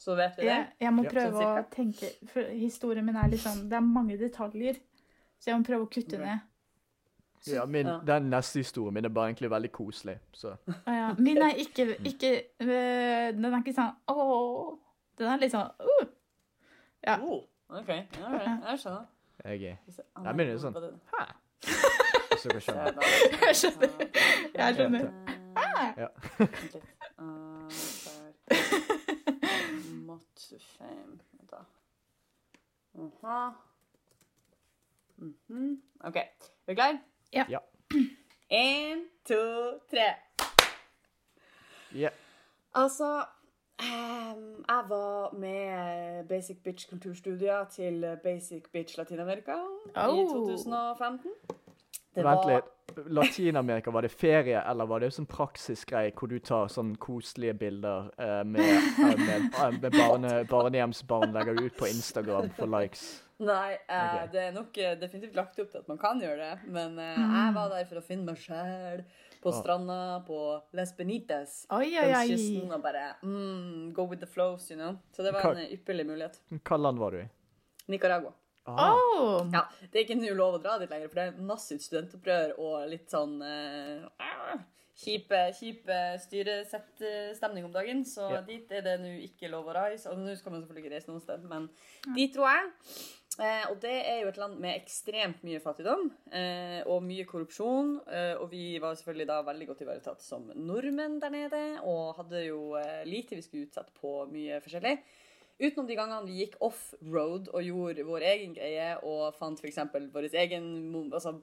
[0.00, 0.52] Så vet vi det.
[0.52, 4.16] Jeg, jeg må prøve å tenke For historien min er litt sånn Det er mange
[4.20, 4.78] detaljer.
[5.40, 6.22] Så jeg må prøve å kutte Ok.
[6.24, 6.46] ned.
[7.48, 7.98] Ja, min, Ja.
[8.04, 10.18] Den neste historien min er bare egentlig veldig koselig.
[10.36, 10.54] Så
[10.86, 11.10] ah, ja.
[11.18, 14.78] Min er ikke, ikke øh, Den er ikke sånn åh.
[15.20, 16.06] Den er litt sånn uh.
[17.06, 17.18] Ja.
[17.20, 17.88] Oh, OK.
[17.88, 18.64] Ja, right.
[18.70, 19.06] Jeg skjønner.
[19.44, 19.56] jeg er
[20.48, 20.74] jeg- sånn.
[21.12, 21.24] Hæ?
[22.30, 22.92] Hvis dere skjønner.
[23.44, 23.90] Jeg skjønner.
[24.56, 25.10] Jeg skjønner.
[25.60, 26.06] Eh, Ja.
[26.38, 26.84] Vent litt.
[27.18, 27.26] Eh,
[30.06, 30.39] der.
[30.52, 31.20] Mot fame.
[31.32, 31.56] Vent da.
[32.98, 33.50] Aha.
[35.18, 35.80] -hmm.
[36.00, 36.16] OK.
[36.16, 36.22] Er
[36.68, 36.98] du klar?
[37.32, 37.44] Ja.
[37.48, 37.58] Ja.
[38.52, 39.34] Én, to,
[39.90, 40.14] tre.
[41.94, 42.08] Ja.
[42.74, 43.24] Altså
[43.82, 49.52] ehm, Jeg var med Basic Bitch kulturstudier til Basic Bitch Latin-Amerika
[49.86, 50.30] i Oh.
[50.30, 51.30] 2015.
[52.14, 52.64] Det Vent var- litt.
[53.06, 58.08] Latin-Amerika, var det ferie, eller var det sånn praksisgreie hvor du tar sånn koselige bilder
[58.18, 63.22] eh, med, eh, med, eh, med barne, barnehjemsbarn legger ut på Instagram for likes?
[63.38, 64.26] Nei, eh, okay.
[64.32, 66.58] det er nok eh, definitivt lagt opp til at man kan gjøre det.
[66.66, 69.04] Men eh, jeg var der for å finne meg sjæl
[69.40, 69.60] på Ah.
[69.62, 70.40] stranda på
[70.76, 71.54] Les Benites.
[71.70, 74.98] Oi, oi, Langs kysten og bare mm, go with the flows, you know.
[75.14, 76.40] Så det var Hva- en ypperlig mulighet.
[76.58, 77.28] Hva land var du i?
[77.88, 78.32] Nicaragua.
[78.78, 79.46] Åh.
[79.52, 82.56] Ja, Det er ikke nå lov å dra dit lenger, for det er massivt studentopprør
[82.58, 84.60] og litt sånn eh, ah,
[85.00, 88.04] kjipe, kjipe styresettstemning om dagen.
[88.08, 88.44] Så yeah.
[88.46, 90.10] dit er det nå ikke lov å reise.
[90.12, 91.70] Og nå skal man selvfølgelig ikke reise noe sted, men
[92.16, 92.70] dit dro jeg.
[93.40, 97.94] Eh, og det er jo et land med ekstremt mye fattigdom eh, og mye korrupsjon.
[98.10, 102.44] Eh, og vi var selvfølgelig da veldig godt ivaretatt som nordmenn der nede, og hadde
[102.48, 104.96] jo eh, lite vi skulle utsette på mye forskjellig.
[105.60, 109.78] Utenom de gangene vi gikk off-road og gjorde vår egen greie og fant f.eks.
[110.14, 110.68] vår egen
[111.12, 111.34] altså,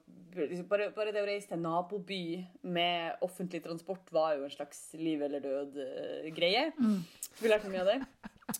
[0.70, 2.22] bare, bare det å reise til en naboby
[2.66, 6.72] med offentlig transport var jo en slags liv eller død-greie.
[7.38, 8.00] Vi lærte mye av det.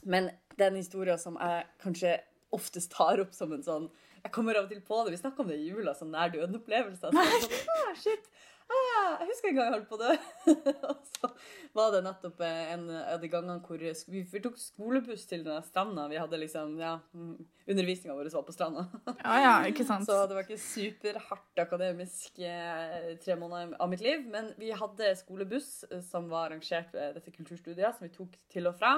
[0.06, 2.18] Men den historien som jeg kanskje
[2.54, 3.90] oftest tar opp som en sånn
[4.24, 5.14] Jeg kommer av og til på det.
[5.14, 7.14] Vi snakker om det i jula, sånn nær døden-opplevelser.
[7.14, 8.26] Så er sånn, ah, shit.
[8.68, 10.16] Ah, jeg husker en gang jeg holdt på å dø.
[10.92, 11.30] og så
[11.78, 16.08] var det nettopp eh, en av de gangene hvor vi tok skolebuss til den stranda.
[16.12, 18.88] Vi hadde liksom, ja, undervisninga vår var på stranda.
[19.24, 20.08] Ja, ja, ikke sant.
[20.10, 24.28] Så det var ikke superhardt akademisk eh, tre måneder av mitt liv.
[24.34, 28.68] Men vi hadde skolebuss eh, som var arrangert ved dette kulturstudiet, som vi tok til
[28.68, 28.98] og fra.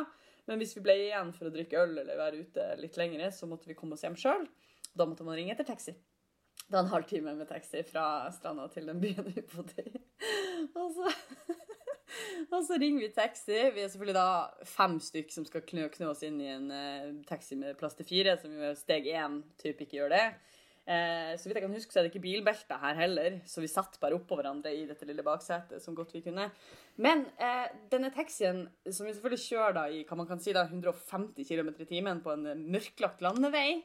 [0.49, 3.45] Men hvis vi ble igjen for å drikke øl eller være ute litt lenger, så
[3.45, 4.49] måtte vi komme oss hjem sjøl.
[4.97, 5.93] Da måtte man ringe etter taxi.
[6.69, 10.01] Det var en halvtime med taxi fra stranda til den byen vi bodde i.
[10.77, 11.09] Og så,
[12.53, 13.57] og så ringer vi taxi.
[13.73, 17.09] Vi er selvfølgelig da fem stykk som skal knø, knø oss inn i en uh,
[17.25, 20.23] taxi med plass til fire, som jo er steg én type ikke gjør det.
[20.89, 23.69] Eh, så vidt jeg kan huske, så er det ikke bilbelter her heller, så vi
[23.69, 26.47] satt bare oppå hverandre i dette lille baksetet som godt vi kunne.
[26.97, 30.65] Men eh, denne taxien, som vi selvfølgelig kjører da i hva man kan si da,
[30.65, 33.83] 150 km i timen på en mørklagt landevei,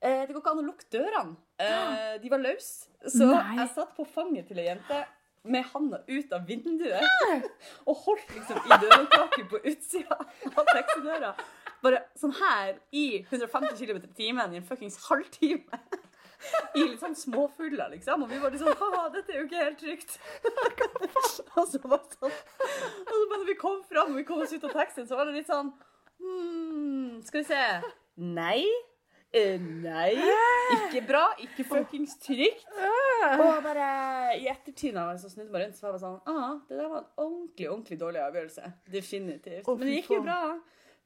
[0.00, 1.38] eh, det går ikke an å lukke dørene.
[1.60, 2.90] Eh, de var løse.
[3.06, 3.56] Så Nei.
[3.60, 5.04] jeg satt på fanget til ei jente
[5.42, 7.00] med handa ut av vinduet
[7.88, 10.18] og holdt liksom i dørhåndtaket på utsida
[10.50, 11.32] av taxidøra.
[11.80, 15.80] Bare sånn her i 150 km i timen i en fuckings halvtime.
[16.74, 18.24] I litt sånn småfugler, liksom.
[18.24, 20.14] Og vi var sånn Haha, dette er jo ikke helt trygt.
[21.60, 24.40] og så var det sånn Og så bare når vi kom fram og vi kom
[24.44, 25.72] oss ut av taxien, så var det litt sånn
[26.20, 27.64] hmm, Skal vi se
[28.20, 28.64] Nei.
[29.32, 30.16] Eh, nei.
[30.74, 31.22] Ikke bra.
[31.38, 32.66] Ikke fuckings trygt.
[33.30, 33.86] Og bare
[34.40, 36.88] i ettertid når jeg så snudde meg rundt, så var jeg sånn ah, Det der
[36.90, 38.72] var en ordentlig, ordentlig dårlig avgjørelse.
[38.90, 39.68] Definitivt.
[39.70, 40.40] Men det gikk jo bra.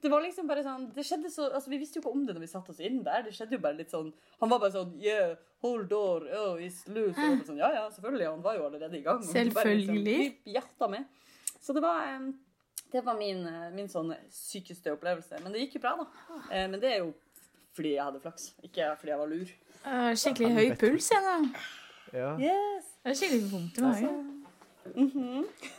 [0.05, 2.35] Det var liksom bare sånn Det skjedde så Altså, vi visste jo ikke om det
[2.37, 3.23] når vi satte oss inn der.
[3.25, 4.11] Det skjedde jo bare litt sånn
[4.41, 6.27] Han var bare sånn Yeah, hold door.
[6.29, 7.17] Oh, it's loose.
[7.17, 8.31] Og bare sånn, ja, ja, selvfølgelig.
[8.31, 9.23] Han var jo allerede i gang.
[9.25, 9.77] Selvfølgelig.
[9.77, 10.91] liksom- Selvfølgelig.
[10.91, 11.07] Med.
[11.61, 12.03] Så det var
[12.95, 15.41] det var min, eh, min sånn sykeste opplevelse.
[15.43, 16.05] Men det gikk jo bra, da.
[16.55, 17.15] Eh, Men det er jo
[17.75, 19.55] fordi jeg hadde flaks, ikke fordi jeg var lur.
[19.85, 21.49] Uh, skikkelig høy puls, jeg nå.
[22.15, 22.31] Ja.
[22.39, 22.93] Yes.
[23.03, 24.31] Det er skikkelig vondt i magen.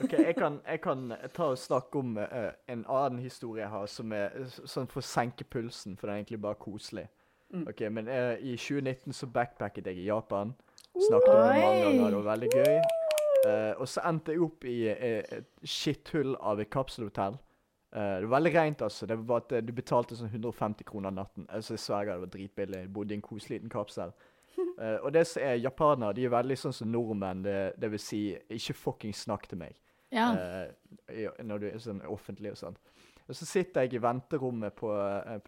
[0.04, 3.86] Ok, jeg kan, jeg kan ta og snakke om uh, en annen historie jeg har,
[3.86, 4.34] som er
[4.66, 7.08] sånn for å senke pulsen, for det er egentlig bare koselig.
[7.56, 10.54] Ok, Men uh, i 2019 så backpacket jeg i Japan.
[10.96, 12.78] Snakket om det mange ganger, det var veldig gøy.
[13.46, 17.38] Uh, og så endte jeg opp i et skitthull av et kapselhotell.
[17.96, 19.06] Eh, det var veldig rent, altså.
[19.06, 21.46] Det var at eh, Du betalte sånn 150 kroner natten.
[21.50, 22.80] Altså, jeg sverger, det var dritbillig.
[22.84, 24.12] Jeg bodde i en koselig liten kapsel.
[24.56, 27.44] Uh, og det som er japanere, de er veldig sånn som nordmenn.
[27.46, 28.20] Det, det vil si,
[28.58, 29.78] ikke fucking snakk til meg.
[30.12, 30.28] Ja.
[30.36, 32.78] Uh, når du er sånn offentlig og sånn.
[33.26, 34.92] Og så sitter jeg i venterommet på,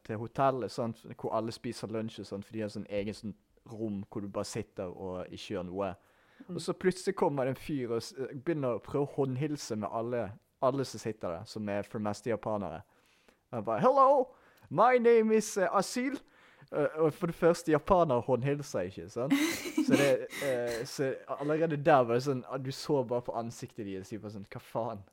[0.08, 3.36] til hotellet, sant, hvor alle spiser lunsj og sånn, for de har sånn egen sånn
[3.70, 5.92] rom hvor du bare sitter og ikke gjør noe.
[6.48, 10.24] Og så plutselig kommer det en fyr og begynner å prøve å håndhilse med alle,
[10.62, 12.82] alle som sitter der, som er for mest japanere.
[13.54, 14.28] Han bare 'Hello,
[14.70, 16.20] my name is uh, Asyl'.
[16.72, 19.34] Uh, og for det første, japanere håndhilser ikke, sant?
[19.88, 23.86] Så, det, uh, så allerede der var det sånn ah, Du så bare på ansiktet
[23.86, 25.04] deres og bare sånn Hva faen?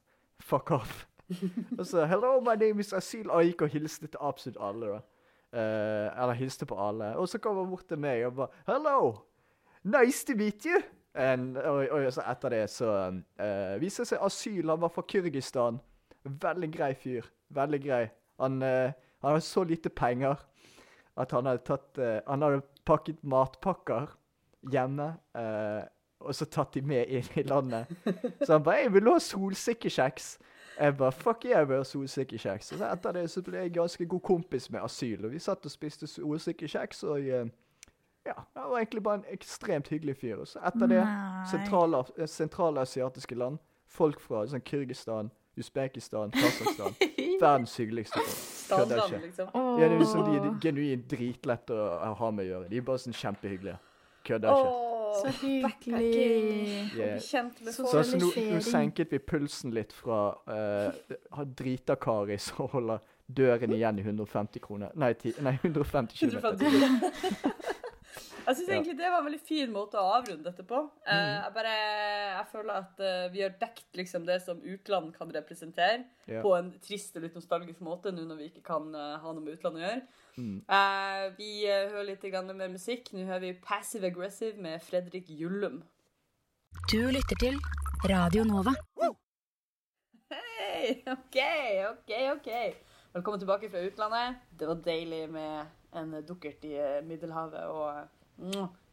[0.40, 1.06] Fuck off.
[1.78, 3.30] og så 'Hello, my name is Asyl'.
[3.30, 5.00] Og jeg gikk og hilste til absolutt alle, da.
[5.54, 7.16] Eh, eller hilste på alle.
[7.16, 9.14] Og så kom han bort til meg og bare 'Hello,
[9.84, 10.82] nice to meet you'.
[11.14, 14.70] And, og, og så etter det så uh, viste det seg Asyl.
[14.70, 15.78] Han var fra Kyrgyzstan.
[16.24, 17.28] Veldig grei fyr.
[17.54, 18.04] Veldig grei.
[18.42, 18.90] Han, uh,
[19.22, 20.42] han hadde så lite penger
[21.16, 24.10] at han hadde tatt uh, Han hadde pakket matpakker
[24.72, 25.12] hjemme.
[25.36, 25.84] Uh,
[26.24, 27.90] og så tatt de med inn i landet.
[28.40, 30.38] Så han bare 'Jeg vil ha solsikkekjeks'.
[30.80, 32.72] Jeg bare 'Fuck yeah, jeg vil ha solsikkekjeks'.
[32.72, 35.24] Og så etter det så ble jeg ganske god kompis med Asyl.
[35.24, 37.46] Og vi satt og spiste solsikkekjeks, og eh,
[38.24, 40.36] ja, han var egentlig bare en ekstremt hyggelig fyr.
[40.40, 43.58] Og så etter det eh, sentralasiatiske land.
[43.94, 45.28] Folk fra sånn Kyrgyzstan,
[45.60, 46.96] Usbekistan, Kasakhstan.
[47.42, 48.40] Verdens hyggeligste folk.
[48.68, 49.20] Kødder ikke.
[49.26, 49.52] liksom.
[49.54, 49.68] Åh.
[49.80, 52.70] Ja, det er liksom, de er genuint dritlette å ha med å gjøre.
[52.72, 53.78] De er bare sånn kjempehyggelige.
[54.24, 54.74] Kødder ikke.
[55.14, 56.90] Så hyggelig.
[56.96, 57.44] Yeah.
[57.60, 62.66] Med Så- altså, nå, nå senket vi pulsen litt fra uh, ha drita Kari som
[62.72, 66.42] holder døren igjen i 150 kroner Nei, ti, nei 150 km.
[68.44, 70.80] 150 Jeg syns egentlig det var en veldig fin måte å avrunde dette på.
[71.06, 71.42] Eh, Mm.
[71.44, 71.74] jeg bare
[72.38, 76.42] jeg føler at eh, vi har dekt liksom det som utland kan representere, Ja.
[76.42, 79.40] på en trist og litt nostalgisk måte, nå når vi ikke kan eh, ha noe
[79.40, 80.02] med utlandet å gjøre.
[80.36, 80.64] Mm.
[80.68, 82.22] Eh, vi eh, hører litt
[82.56, 83.12] mer musikk.
[83.12, 85.82] Nå hører vi Passive Aggressive med Fredrik Jullum.
[86.90, 87.58] Du lytter til
[88.08, 88.74] Radio Nova.
[90.30, 91.02] Hei!
[91.06, 91.36] OK,
[91.90, 92.50] OK, OK.
[93.14, 94.36] Velkommen tilbake fra utlandet.
[94.58, 98.08] Det var deilig med en dukkert i eh, Middelhavet og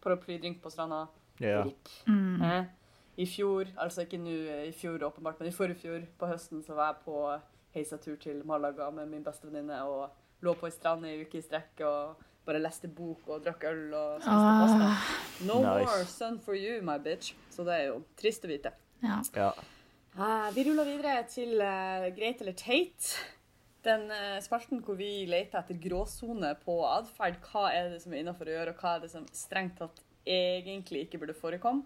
[0.04, 1.08] paraplydrink på stranda.
[1.42, 1.64] Ja.
[1.64, 1.90] RIP.
[2.08, 2.64] Eh,
[3.18, 6.64] I fjor, altså ikke nå eh, i fjor åpenbart, men i forrige fjor på høsten
[6.66, 7.16] så var jeg på
[7.76, 10.10] heisatur til Malaga med min bestevenninne og
[10.44, 13.64] lå på ei strand i ei uke i strekk og bare leste bok og drakk
[13.70, 14.88] øl og spiste pasta.
[14.88, 15.12] Ah,
[15.46, 15.86] No Nice.
[15.86, 17.36] more sun for you, my bitch.
[17.54, 18.74] Så det er jo trist å vite.
[19.06, 19.22] ja.
[19.36, 19.52] ja.
[20.12, 23.14] Uh, vi ruller videre til uh, Greit eller teit.
[23.86, 27.40] Den eh, spalten hvor vi leter etter gråsone på atferd.
[27.50, 30.04] Hva er det som er innafor å gjøre, og hva er det som strengt tatt
[30.28, 31.84] egentlig ikke burde forekomme.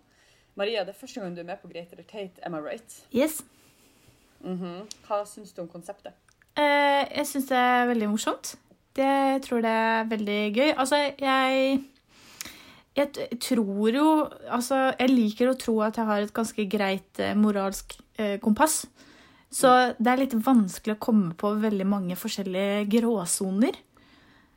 [0.55, 2.39] Maria, det er første gang du er med på Greit eller teit.
[2.43, 2.99] Am I right?
[3.15, 3.41] Yes.
[4.43, 4.85] Mhm.
[5.07, 6.13] Hva syns du om konseptet?
[6.55, 8.55] Eh, jeg syns det er veldig morsomt.
[8.95, 10.71] Det, jeg tror det er veldig gøy.
[10.77, 11.83] Altså, jeg
[12.95, 17.35] Jeg tror jo Altså, jeg liker å tro at jeg har et ganske greit eh,
[17.35, 18.85] moralsk eh, kompass.
[19.55, 23.77] Så det er litt vanskelig å komme på veldig mange forskjellige gråsoner.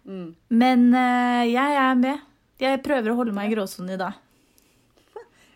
[0.08, 0.32] Mm.
[0.48, 2.24] Men uh, jeg er med.
[2.58, 4.16] Jeg prøver å holde meg i gråsonen i dag.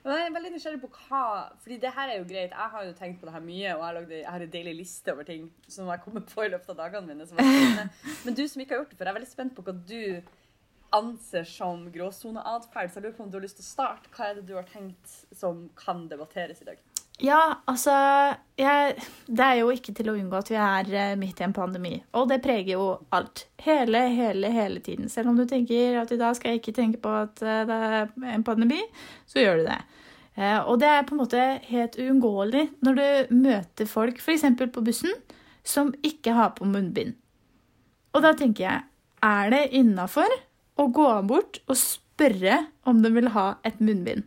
[0.04, 1.22] Men Jeg er veldig nysgjerrig på hva
[1.62, 2.54] Fordi det her er jo greit.
[2.54, 4.54] Jeg har jo tenkt på det her mye, og jeg har, lagd, jeg har en
[4.54, 7.88] deilig liste over ting som jeg kommer på i løpet av dagene mine.
[8.24, 10.00] Men du som ikke har gjort det før, jeg er veldig spent på hva du
[10.92, 12.92] anser som gråsoneatferd.
[12.92, 14.14] Så jeg lurer på om du har lyst til å starte.
[14.14, 16.91] Hva er det du har tenkt som kan debatteres i dag?
[17.22, 17.38] Ja,
[17.70, 17.92] altså
[18.58, 18.96] jeg,
[19.30, 21.94] Det er jo ikke til å unngå at vi er eh, midt i en pandemi.
[22.18, 23.44] Og det preger jo alt.
[23.62, 25.08] Hele, hele, hele tiden.
[25.12, 27.78] Selv om du tenker at i dag skal jeg ikke tenke på at eh, det
[27.78, 28.80] er en pandemi,
[29.30, 29.78] så gjør du det.
[30.34, 34.46] Eh, Og det er på en måte helt uunngåelig når du møter folk, f.eks.
[34.58, 35.14] på bussen,
[35.62, 37.14] som ikke har på munnbind.
[38.12, 38.82] Og da tenker jeg,
[39.22, 40.26] er det innafor
[40.82, 44.26] å gå bort og spørre om de vil ha et munnbind?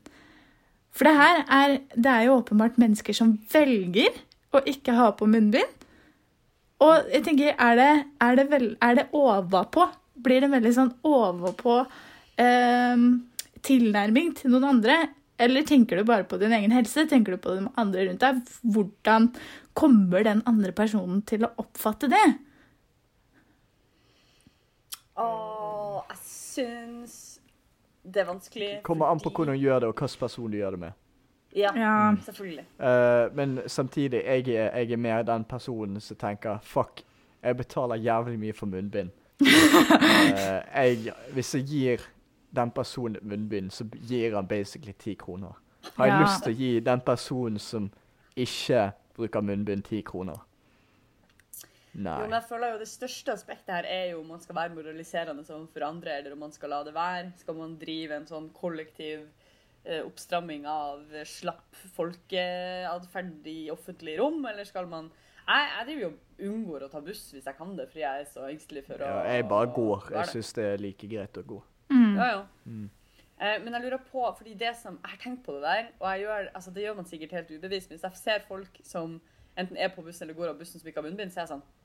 [0.95, 4.15] For det her er, det er jo åpenbart mennesker som velger
[4.55, 5.83] å ikke ha på munnbind.
[6.83, 7.91] Og jeg tenker, er det,
[8.23, 9.89] er det, vel, er det overpå?
[10.25, 11.81] Blir det veldig sånn overpå
[12.41, 13.05] eh,
[13.67, 14.97] tilnærming til noen andre?
[15.35, 17.07] Eller tenker du bare på din egen helse?
[17.11, 18.41] Tenker du på de andre rundt deg?
[18.63, 19.29] Hvordan
[19.75, 22.25] kommer den andre personen til å oppfatte det?
[25.19, 27.24] Åh, jeg syns
[28.13, 28.79] det er vanskelig.
[28.83, 30.91] Kommer an på hvordan du gjør det, og hvilken person du gjør det med.
[31.55, 32.15] Ja, Ja.
[32.25, 32.65] selvfølgelig.
[32.79, 37.01] Uh, men samtidig, jeg er, jeg er mer den personen som tenker fuck,
[37.43, 39.09] jeg betaler jævlig mye for munnbind.
[39.41, 39.47] uh,
[40.85, 41.97] jeg, hvis jeg gir
[42.55, 45.61] den personen munnbind, så gir han basically ti kroner.
[45.97, 46.21] Har jeg Ja.
[46.21, 47.91] lyst til å gi den personen som
[48.35, 50.44] ikke bruker munnbind, ti kroner?
[51.95, 52.15] Nei.
[52.19, 54.75] Jo, men jeg føler jo Det største aspektet her er jo om man skal være
[54.75, 57.29] moraliserende overfor andre, eller om man skal la det være.
[57.39, 59.21] Skal man drive en sånn kollektiv
[59.85, 65.11] eh, oppstramming av slapp folkeatferd i offentlig rom, eller skal man
[65.45, 68.29] Jeg, jeg driver jo unngår å ta buss hvis jeg kan det, fordi jeg er
[68.31, 70.07] så engstelig for å Ja, jeg bare går.
[70.11, 70.31] Jeg det.
[70.33, 71.61] syns det er like greit å gå.
[71.93, 72.39] Ja, ja.
[72.65, 72.89] Mm.
[73.37, 76.05] Eh, men jeg lurer på, fordi det som, jeg har tenkt på det der, og
[76.09, 79.17] jeg gjør, altså det gjør man sikkert helt ubevisst, men hvis jeg ser folk som
[79.59, 81.51] enten er på bussen eller går av bussen som ikke har munnbind, så er jeg
[81.53, 81.65] sånn,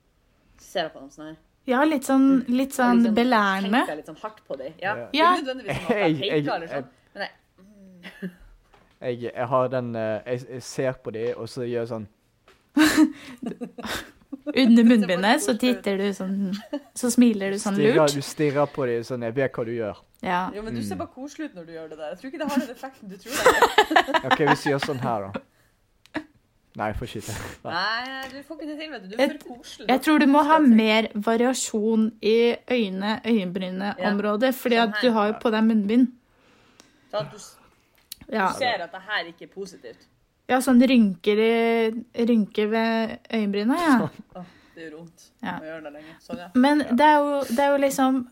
[0.61, 1.37] ser jeg på dem sånn her.
[1.69, 3.81] Ja, litt sånn, litt sånn liksom belærende.
[3.85, 4.73] tenker litt sånn hardt på dem.
[4.81, 4.95] Ja.
[5.13, 5.33] Ja.
[5.35, 8.31] Ikke nødvendigvis sånn at jeg peker eller sånn, men jeg,
[9.01, 12.07] Jeg, jeg har den eh, jeg, jeg ser på dem, og så gjør jeg sånn
[14.55, 16.35] Under munnbindet så titter du sånn
[16.97, 18.15] Så smiler du sånn stirrer, lurt.
[18.15, 19.99] Du stirrer på dem sånn Jeg vet hva du gjør.
[20.21, 20.43] Ja.
[20.55, 20.87] jo, men du Mm.
[20.87, 22.09] ser bare koselig ut når du gjør det der.
[22.13, 24.25] Jeg tror ikke det har den effekten du tror det har.
[24.31, 25.41] OK, vi sier sånn her, da.
[26.79, 27.39] Nei, får ikke til.
[27.67, 28.27] Nei.
[28.31, 29.07] Du får ikke det til, vet du.
[29.11, 29.87] Du er for koselig.
[29.89, 32.35] Jeg tror du må ha mer variasjon i
[32.71, 36.07] øyne, øyenbryne-området, fordi Sånn at du har jo på deg munnbind.
[37.11, 37.37] Sånn at du,
[38.31, 40.07] Ja, ser at det her ikke er positivt.
[40.47, 44.09] ja sånn rynker, i, rynker ved øyenbryna, ja.
[44.35, 45.59] Åh, det gjør vondt Ja.
[45.59, 46.15] gjøre det lenge.
[46.21, 46.47] Sånn, ja.
[46.55, 48.27] Men det er jo, det er jo liksom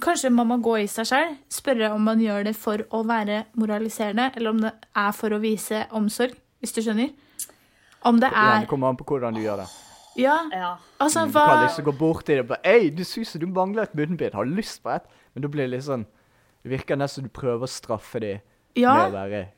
[0.00, 3.44] Kanskje man må gå i seg selv, spørre om man gjør det for å være
[3.54, 7.12] moraliserende, eller om det er for å vise omsorg, hvis du skjønner.
[8.04, 9.68] Om det er det kommer an på hvordan du gjør det.
[10.16, 10.76] Ja, Ja.
[11.00, 13.82] altså Du kan liksom gå bort til det og bare Ei, du syns du mangler
[13.88, 14.34] et munnbind.
[14.34, 15.02] Har du lyst på et?
[15.34, 16.04] Men da blir det litt sånn
[16.62, 18.38] Det virker nesten som du prøver å straffe dem
[18.78, 19.08] Ja,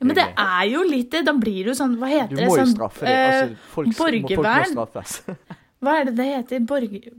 [0.01, 1.25] Men det er jo litt det.
[1.27, 2.37] Da blir det jo sånn Hva heter det?
[2.37, 2.49] Du det?
[2.49, 3.13] må jo sånn, straffe dem.
[3.13, 5.23] eh, Altså, folk, må, folk må straffes.
[5.85, 6.61] Hva er det det heter?
[6.73, 7.13] Borger...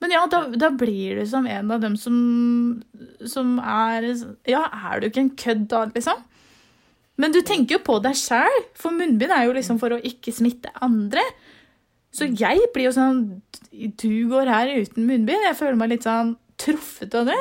[0.00, 2.82] Men ja, da, da blir du som en av dem som,
[3.26, 4.08] som er
[4.48, 6.24] Ja, er du ikke en kødd da, liksom?
[7.20, 10.34] Men du tenker jo på deg sjæl, for munnbind er jo liksom for å ikke
[10.34, 11.22] smitte andre.
[12.14, 13.20] Så jeg blir jo sånn
[13.70, 15.46] Du går her uten munnbind.
[15.48, 17.40] Jeg føler meg litt sånn truffet av det.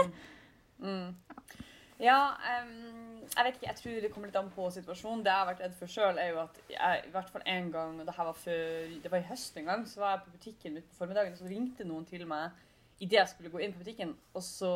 [2.01, 3.67] Ja, um, jeg vet ikke.
[3.69, 5.21] Jeg tror det kommer litt an på situasjonen.
[5.25, 7.71] Det jeg har vært redd for sjøl, er jo at jeg i hvert fall en
[7.73, 10.35] gang, det her var før Det var i høst en gang, så var jeg på
[10.37, 12.51] butikken midt på formiddagen, og så ringte noen til meg
[13.03, 14.69] idet jeg skulle gå inn på butikken, og så,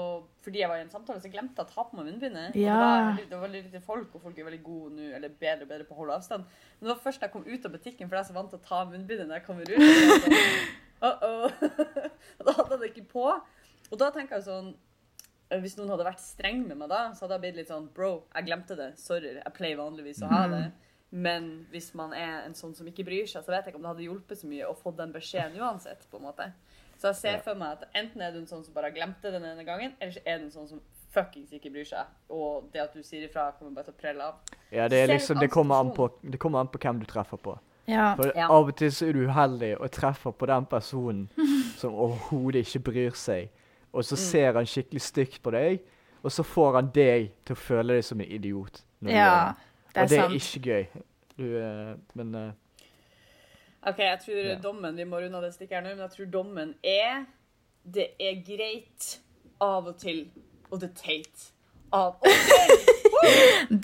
[0.44, 2.50] fordi jeg var i en samtale, så glemte jeg å ta på meg munnbindet.
[2.56, 2.76] Og Ja.
[2.76, 5.30] Det var, veldig- det var veldig lite folk, og folk er veldig gode nå, eller
[5.30, 6.44] bedre og bedre på å holde avstand.
[6.80, 8.50] Men det var først da jeg kom ut av butikken, for jeg er så vant
[8.52, 9.78] til å ta munnbindet når jeg kommer ut.
[9.78, 11.52] og Uh-oh.
[12.40, 13.26] Og da hadde jeg det ikke på.
[13.92, 14.72] Og da tenker jeg sånn
[15.52, 17.86] eh, Hvis noen hadde vært streng med meg da, så hadde jeg blitt litt sånn
[17.94, 18.88] Bro, jeg glemte det.
[19.00, 19.36] Sorry.
[19.38, 20.64] Jeg pleier vanligvis å ha det.
[21.14, 23.86] Men hvis man er en sånn som ikke bryr seg, så vet jeg ikke om
[23.86, 26.04] det hadde hjulpet så mye å få den beskjeden uansett.
[26.12, 26.50] på en måte.
[26.98, 29.46] Så jeg ser for meg at enten er du en sånn som bare glemte den
[29.46, 30.82] ene gangen, eller så er du en sånn som
[31.14, 32.10] fuckings ikke bryr seg.
[32.34, 34.56] Og det at du sier ifra, kommer bare til å prelle av.
[34.72, 37.42] Ja, det, er liksom, det, kommer an på, det kommer an på hvem du treffer
[37.42, 37.58] på.
[37.88, 38.16] Ja.
[38.18, 38.50] For Ja.
[38.52, 41.30] Av og til så er du uheldig og treffer på den personen
[41.82, 43.54] som overhodet ikke bryr seg.
[43.94, 45.80] Og så ser han skikkelig stygt på deg,
[46.22, 48.84] og så får han deg til å føle deg som en idiot.
[49.00, 49.30] når ja.
[49.32, 49.68] det.
[49.94, 50.34] Det er og det er sant.
[50.36, 51.04] ikke gøy.
[51.38, 52.52] Du, eh, men eh,
[53.88, 54.56] OK, jeg tror Ja.
[54.62, 57.26] dommen Vi må runde av det stikket her nå, men jeg tror dommen er
[57.88, 59.20] Det er greit
[59.64, 60.28] av og til,
[60.70, 61.52] og det er teit
[61.96, 62.78] av og til.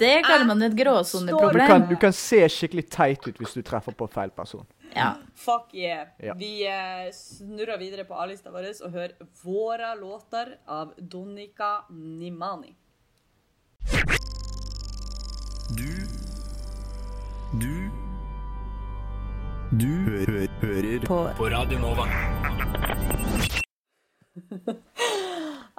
[0.04, 1.68] Det kaller man et du, gråsoneproblem.
[1.68, 4.66] kan, du kan se skikkelig teit ut hvis du treffer på feil person.
[4.94, 5.16] Ja.
[5.34, 6.08] Fuck yeah.
[6.22, 6.36] Ja.
[6.38, 12.76] Vi eh, snurrer videre på A-lista vår og hører våre låter av Donika Nimani.
[15.74, 15.90] Du
[17.60, 17.83] Du
[19.82, 21.16] Du hø hø hører på.
[21.38, 22.04] på Radio Nova.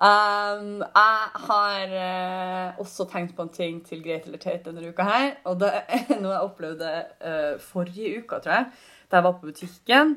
[0.04, 5.06] Um, jeg har uh, også tenkt på en ting til greit eller teit denne uka
[5.06, 5.28] her.
[5.46, 6.90] Og det er noe jeg opplevde
[7.22, 8.66] uh, forrige uka, tror jeg.
[9.06, 10.16] Da jeg var på butikken.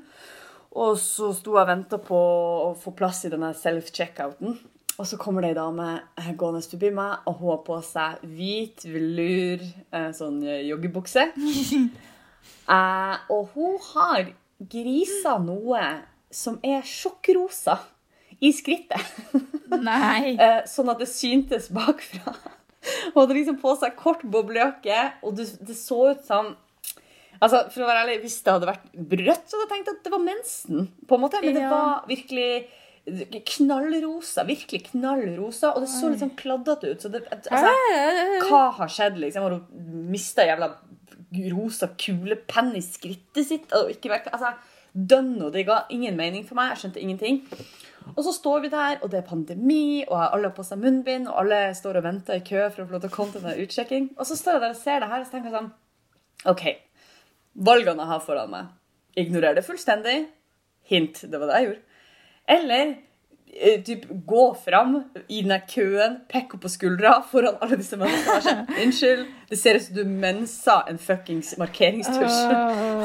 [0.71, 2.23] Og så sto jeg og venta på
[2.65, 4.57] å få plass i denne self-checkouten.
[4.97, 5.87] Og så kommer det ei dame
[6.17, 11.29] eh, gående forbi meg, og hun har på seg hvit velur eh, sånn joggebukse.
[12.67, 15.81] Eh, og hun har grisa noe
[16.33, 17.77] som er sjokkrosa
[18.41, 19.01] i skrittet.
[19.81, 20.35] Nei.
[20.43, 22.33] Eh, sånn at det syntes bakfra.
[23.13, 26.55] Hun hadde liksom på seg kort boblejakke, og det, det så ut som
[27.37, 29.99] Altså, for å være ærlig, Hvis det hadde vært rødt, så hadde jeg tenkt at
[30.07, 30.87] det var mensen.
[31.05, 31.69] på en måte, Men det Ja.
[31.69, 32.67] var virkelig
[33.45, 34.43] knallrosa.
[34.47, 35.73] Virkelig knallrosa.
[35.75, 37.03] Og det så litt sånn kladdete ut.
[37.03, 37.71] Så det, altså,
[38.49, 39.19] hva har skjedd?
[39.21, 39.45] liksom?
[39.45, 40.71] Har hun mista jævla
[41.53, 43.71] rosa kulepenn i skrittet sitt?
[43.75, 44.55] Og ikke vært, altså,
[44.97, 46.71] Dønn og det ga ingen mening for meg.
[46.73, 47.41] Jeg skjønte ingenting.
[48.15, 51.27] Og så står vi der, og det er pandemi, og alle har på seg munnbind,
[51.29, 53.43] og alle står og venter i kø for å få lov til å komme til
[53.43, 54.07] den utsjekking.
[54.17, 55.73] Og så står jeg der og ser det her, og så tenker jeg sånn
[56.53, 56.63] OK.
[57.67, 58.71] Valgene jeg har foran meg.
[59.17, 60.17] Ignorer det fullstendig.
[60.87, 62.01] Hint, det var det jeg gjorde.
[62.57, 62.95] Eller
[63.85, 64.95] typ, gå fram
[65.27, 68.43] i den der køen, pekk opp på skuldra foran alle disse menneskene.
[68.45, 72.37] sånn, Unnskyld, det ser ut som du mensa en fuckings markeringstusj.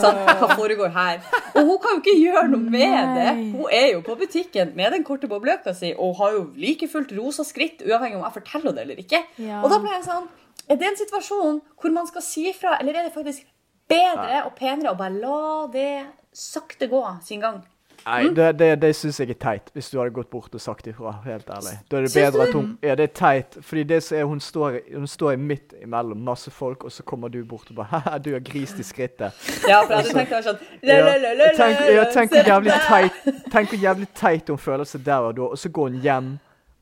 [0.03, 1.23] Sånn, hva foregår her?
[1.55, 3.31] Og hun kan jo ikke gjøre noe med det.
[3.55, 7.15] Hun er jo på butikken med den korte boblejakka si og har jo like fullt
[7.17, 9.25] rosa skritt, uavhengig om jeg forteller det eller ikke.
[9.43, 9.63] Ja.
[9.63, 10.31] Og da ble jeg sånn
[10.71, 13.43] Er det en situasjon hvor man skal si ifra, eller er det faktisk
[13.91, 17.59] bedre og penere å bare la det sakte gå sin gang?
[18.07, 20.87] Nei, det, det, det syns jeg er teit, hvis du hadde gått bort og sagt
[20.91, 21.13] ifra.
[21.25, 21.75] Helt ærlig.
[21.91, 23.59] Da er det bedre at hun Ja, det er teit.
[23.63, 27.29] Fordi det som er, hun står, hun står midt imellom masse folk, og så kommer
[27.29, 29.37] du bort og bare Haha, du har grist i skrittet.
[29.69, 31.53] Ja, for jeg hadde tenkt å være sånn Ja.
[31.57, 35.37] Tenk, ja, tenk hvor jævlig teit Tenk hvor jævlig teit hun føler seg der og
[35.39, 36.31] da, og så går hun hjem.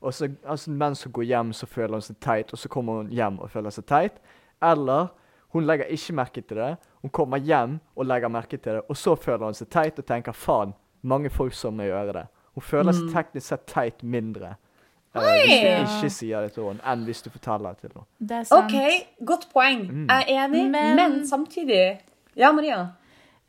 [0.01, 3.03] Og så, altså, mens hun går hjem, så føler hun seg teit, og så kommer
[3.03, 4.17] hun hjem og føler seg teit.
[4.61, 5.11] Eller
[5.53, 6.75] hun legger ikke merke til det.
[7.01, 10.05] Hun kommer hjem og legger merke til det, og så føler hun seg teit og
[10.07, 12.25] tenker faen, mange folk som må gjøre det.
[12.55, 14.55] Hun føler seg teknisk sett teit mindre.
[15.15, 18.05] uh, hvis du ikke sier det til henne, enn hvis du forteller det til henne.
[18.19, 18.71] Det er sant.
[18.71, 19.85] OK, godt poeng.
[20.07, 21.99] Jeg er enig, men, Men- samtidig
[22.35, 22.81] Ja, Maria?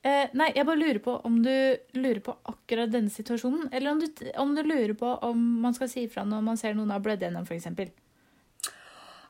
[0.03, 1.53] Uh, nei, jeg bare lurer på om du
[1.95, 4.07] lurer på akkurat denne situasjonen, eller om du,
[4.43, 7.23] om du lurer på om man skal si ifra når man ser noen har blødd
[7.23, 7.69] gjennom, f.eks.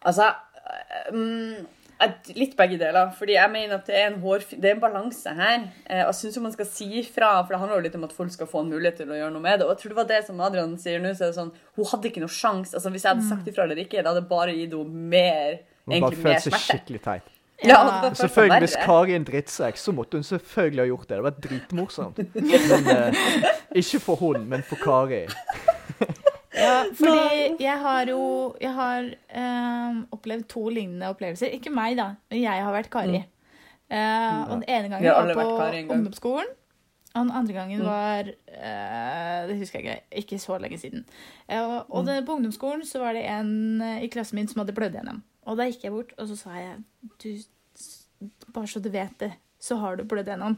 [0.09, 0.31] Altså
[1.13, 1.67] um,
[2.37, 3.11] Litt begge deler.
[3.19, 5.67] Fordi jeg mener at det er en, det er en balanse her.
[5.87, 8.33] Eh, jeg syns man skal si ifra, for det handler jo litt om at folk
[8.35, 9.69] skal få en mulighet til å gjøre noe med det.
[9.69, 11.13] Og jeg tror det var det som Adrian sier nå.
[11.17, 12.75] så er det sånn, Hun hadde ikke noe sjanse.
[12.79, 16.01] Altså, hvis jeg hadde sagt ifra eller ikke, det hadde bare gitt henne mer Hun
[16.09, 16.67] bare mer seg smerte.
[16.67, 17.31] skikkelig teit.
[17.63, 18.77] Ja, ja Selvfølgelig, Hvis.
[18.85, 21.17] Kari er en drittsekk, så måtte hun selvfølgelig ha gjort det.
[21.17, 22.19] Det var dritmorsomt.
[22.35, 23.15] Men, eh,
[23.81, 25.27] ikke for hun, men for Kari.
[26.63, 28.23] Ja, fordi jeg har jo
[28.61, 29.11] Jeg har
[29.43, 31.53] ehm, opplevd to lignende opplevelser.
[31.59, 33.23] Ikke meg, da, men jeg har vært Kari.
[33.93, 36.53] Eh, og den ene gangen var på ungdomsskolen.
[37.13, 40.23] Og den andre gangen var eh, Det husker jeg ikke.
[40.23, 41.05] Ikke så lenge siden.
[41.49, 44.73] Eh, og og det, på ungdomsskolen så var det en i klassen min som hadde
[44.77, 45.21] blødd gjennom.
[45.45, 46.79] Og da gikk jeg bort, og så sa jeg
[47.23, 47.29] du,
[48.55, 50.57] Bare så du vet det, så har du blødd gjennom.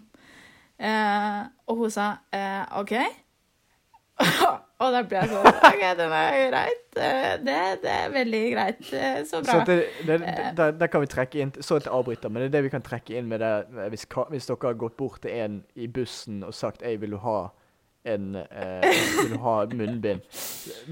[0.79, 2.93] Eh, og hun sa eh, OK.
[4.85, 6.85] og da ble jeg sånn OK, den er greit.
[6.95, 8.93] Eh, Det, det er veldig greit.
[8.93, 9.53] Eh, Så bra.
[9.53, 10.19] Så det, det,
[10.57, 12.85] der, der kan vi trekke inn Så et avbryter, men det er det vi kan
[12.87, 16.45] trekke inn med det eh, hvis, hvis dere har gått bort til en i bussen
[16.47, 17.39] og sagt Ei, vil du ha
[18.05, 18.85] en eh,
[19.19, 20.21] Vil du ha munnbind?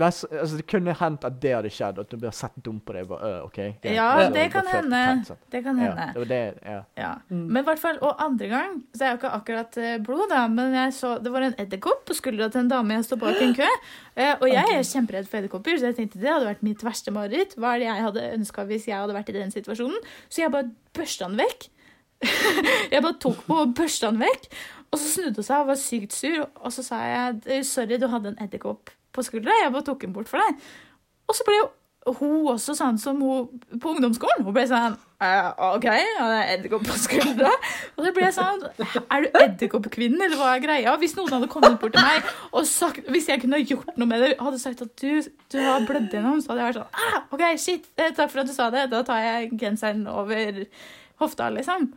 [0.00, 2.94] Mest- Altså, det kunne hendt at det hadde skjedd, at du blir sett dum på
[2.96, 3.02] det.
[3.10, 3.94] Bare, øh, okay, greit.
[3.98, 5.02] Ja, det, det kan hende.
[5.52, 6.06] Det kan Ja, hende.
[6.14, 6.78] det var det, ja.
[6.96, 7.10] Ja.
[7.28, 7.42] Mm.
[7.52, 10.46] Men i hvert fall, Og andre gang så er jo ikke akkurat eh, blod, da,
[10.48, 13.36] men jeg så, det var en edderkopp på skuldra til en dame jeg sto bak
[13.40, 13.68] i en kø.
[14.16, 17.12] Eh, og jeg er kjemperedd for edderkopper, så jeg tenkte det hadde vært mitt verste
[17.12, 17.54] mareritt.
[17.60, 20.00] Hva er det jeg hadde ønska hvis jeg hadde vært i den situasjonen?
[20.28, 21.68] Så jeg bare børsta den vekk.
[22.92, 24.48] jeg bare tok på og børsta den vekk.
[24.92, 27.96] Og så snudde hun seg og var sykt sur, og så sa jeg «Eh, sorry,
[28.00, 29.54] du hadde en edderkopp på skuldra.
[29.62, 30.58] Jeg bare tok den bort for deg.
[31.28, 31.60] Og så ble
[32.18, 34.42] hun også sånn som hun på ungdomsskolen.
[34.44, 37.52] Hun ble sånn «Eh, OK, er edderkopp på skuldra.
[37.94, 38.64] Og så ble jeg sånn
[39.06, 40.96] Er du edderkoppkvinnen, eller hva er greia?
[41.00, 44.24] Hvis noen hadde kommet bort til meg og sagt Hvis jeg kunne gjort noe med
[44.26, 45.22] det, hadde sagt at du,
[45.54, 48.42] du har blødd gjennom, så hadde jeg vært sånn ah, OK, shit, eh, takk for
[48.42, 48.88] at du sa det.
[48.92, 50.64] Da tar jeg genseren over
[51.22, 51.92] hofta, liksom.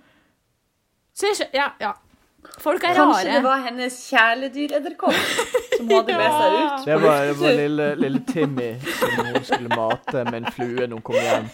[1.18, 1.94] Så jeg skjønner Ja, ja.
[2.62, 5.14] Folk er Kanskje det var hennes kjæledyredderkopp
[5.78, 6.86] som hun hadde med seg ut.
[6.86, 8.70] Det var, det var lille, lille Timmy
[9.00, 11.50] som hun skulle mate med en flue når hun kom hjem.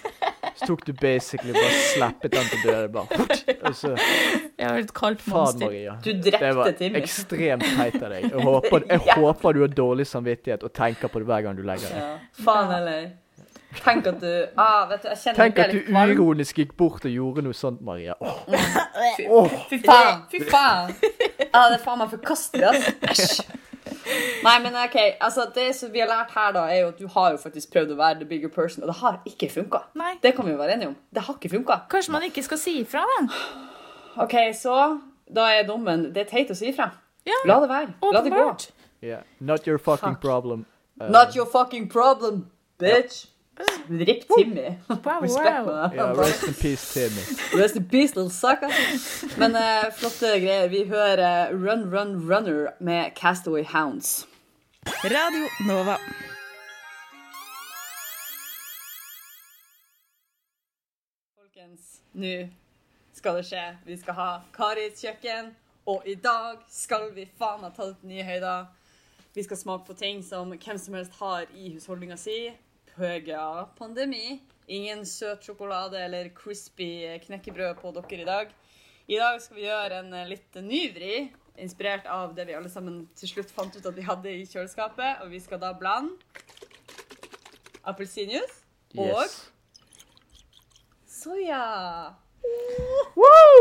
[0.62, 2.89] Så tok du basically bare slappet den til døde.
[2.94, 3.08] Bare,
[3.66, 3.94] og så,
[4.60, 5.38] Jeg var et kaldt monster.
[5.38, 5.66] monster.
[5.66, 5.96] Maria.
[6.04, 7.00] Du Det var Timmy.
[7.02, 8.28] ekstremt teit av deg.
[8.30, 11.64] Jeg håper, jeg håper du har dårlig samvittighet og tenker på det hver gang du
[11.66, 11.98] legger deg.
[12.04, 13.10] Ja, faen heller.
[13.80, 17.14] Tenk at du ah, vet du, jeg kjenner Tenk at du uironisk gikk bort og
[17.14, 18.18] gjorde noe sånt, Maria.
[18.20, 18.42] Oh.
[19.18, 19.58] Fy, åh.
[19.70, 20.26] fy faen!
[20.32, 20.92] Fy faen!
[21.52, 22.94] Ah, det er faen meg forkastelig, altså.
[23.12, 23.60] Æsj.
[24.44, 24.96] Nei, men OK.
[25.22, 27.72] altså Det som vi har lært her, da, er jo at du har jo faktisk
[27.74, 29.84] prøvd å være the bigger person, og det har ikke funka.
[30.24, 30.96] Det kan vi jo være enige om.
[31.14, 31.80] Det har ikke funka.
[31.92, 33.42] Kanskje man ikke skal si ifra, da.
[34.26, 34.78] OK, så
[35.32, 36.90] da er dommen Det er teit å si ifra.
[37.28, 37.94] Ja, La det være.
[38.12, 38.48] La det gå.
[39.02, 39.24] Yeah.
[39.40, 40.22] Not your fucking Fuck.
[40.22, 40.66] problem.
[41.00, 42.48] Uh, Not your fucking problem,
[42.80, 43.28] bitch.
[43.89, 44.78] Ripp Timmy.
[44.88, 45.66] Wow, Respekt wow.
[45.66, 45.95] med det.
[45.95, 47.24] yeah, rest in peace, Timmy.
[47.62, 48.70] Rest in peace, little sucker.
[49.39, 50.68] Men uh, flotte greier.
[50.68, 54.28] Vi hører Run Run Runner med Castaway Hounds.
[55.03, 55.97] Radio Nova.
[61.36, 62.47] Folkens, nå
[63.14, 63.66] skal det skje.
[63.86, 65.51] Vi skal ha Karis kjøkken,
[65.86, 68.66] og i dag skal vi faen ha tatt nye høyder.
[69.36, 72.51] Vi skal smake på ting som hvem som helst har i husholdninga si.
[73.02, 74.36] Pøga pandemi.
[74.70, 78.52] Ingen søt sjokolade eller crispy knekkebrød på dere i dag.
[79.10, 81.16] I dag skal vi gjøre en eh, litt ny vri,
[81.58, 85.24] inspirert av det vi alle sammen til slutt fant ut at vi hadde i kjøleskapet.
[85.26, 86.14] Og vi skal da blande
[87.89, 88.62] appelsinjuice
[88.93, 89.39] og Yes.
[91.10, 91.64] soya.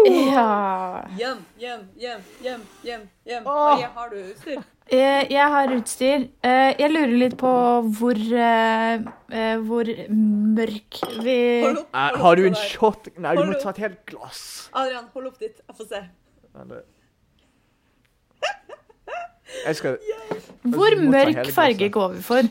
[0.04, 1.06] Ja.
[1.16, 3.08] Hjem, hjem, hjem, hjem, hjem.
[3.24, 3.44] hjem.
[3.48, 4.60] Maria, har du utstyr?
[4.90, 6.24] Eh, Jeg har utstyr.
[6.42, 7.50] Eh, Jeg lurer litt på
[7.98, 11.92] hvor, eh, hvor mørk vi Hold opp.
[11.94, 13.08] Hold opp har du en shot?
[13.18, 14.70] Nei, du må ta et helt glass.
[14.74, 15.60] Adrian, hold opp ditt.
[15.68, 16.02] Jeg får se.
[19.66, 19.98] Jeg skal
[20.74, 22.42] Hvor mørk farge går vi for?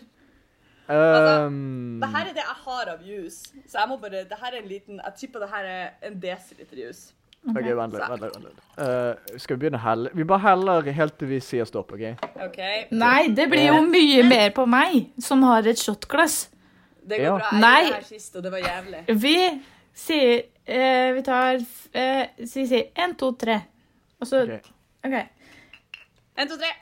[0.89, 3.51] um, Det her er det jeg har av juice.
[3.67, 6.19] Så jeg må bare Det her er en liten Jeg tipper det her er en
[6.19, 7.13] desiliter juice.
[7.47, 8.03] OK, vent litt.
[8.09, 8.63] vent litt, vent litt.
[8.83, 10.09] Eh, skal vi begynne å helle?
[10.13, 12.03] Vi bare heller helt til vi sier stopp, OK?
[12.45, 12.59] OK?
[12.91, 16.49] Nei, det blir jo mye mer på meg, som har et shotglass.
[17.09, 17.37] Det går Ja.
[17.37, 17.49] bra.
[17.51, 17.81] Jeg Nei.
[17.85, 19.21] gjorde det her sist, og det var jævlig.
[19.21, 19.61] Vi
[19.95, 21.55] sier eh, Vi tar
[21.93, 23.61] eh, Så vi sier én, to, tre.
[24.21, 24.69] Og så Ok.
[25.05, 25.15] OK.
[26.37, 26.73] En, to, tre.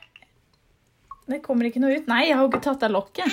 [1.28, 2.06] Det kommer ikke noe ut.
[2.08, 3.32] Nei, jeg har jo ikke tatt av lokket.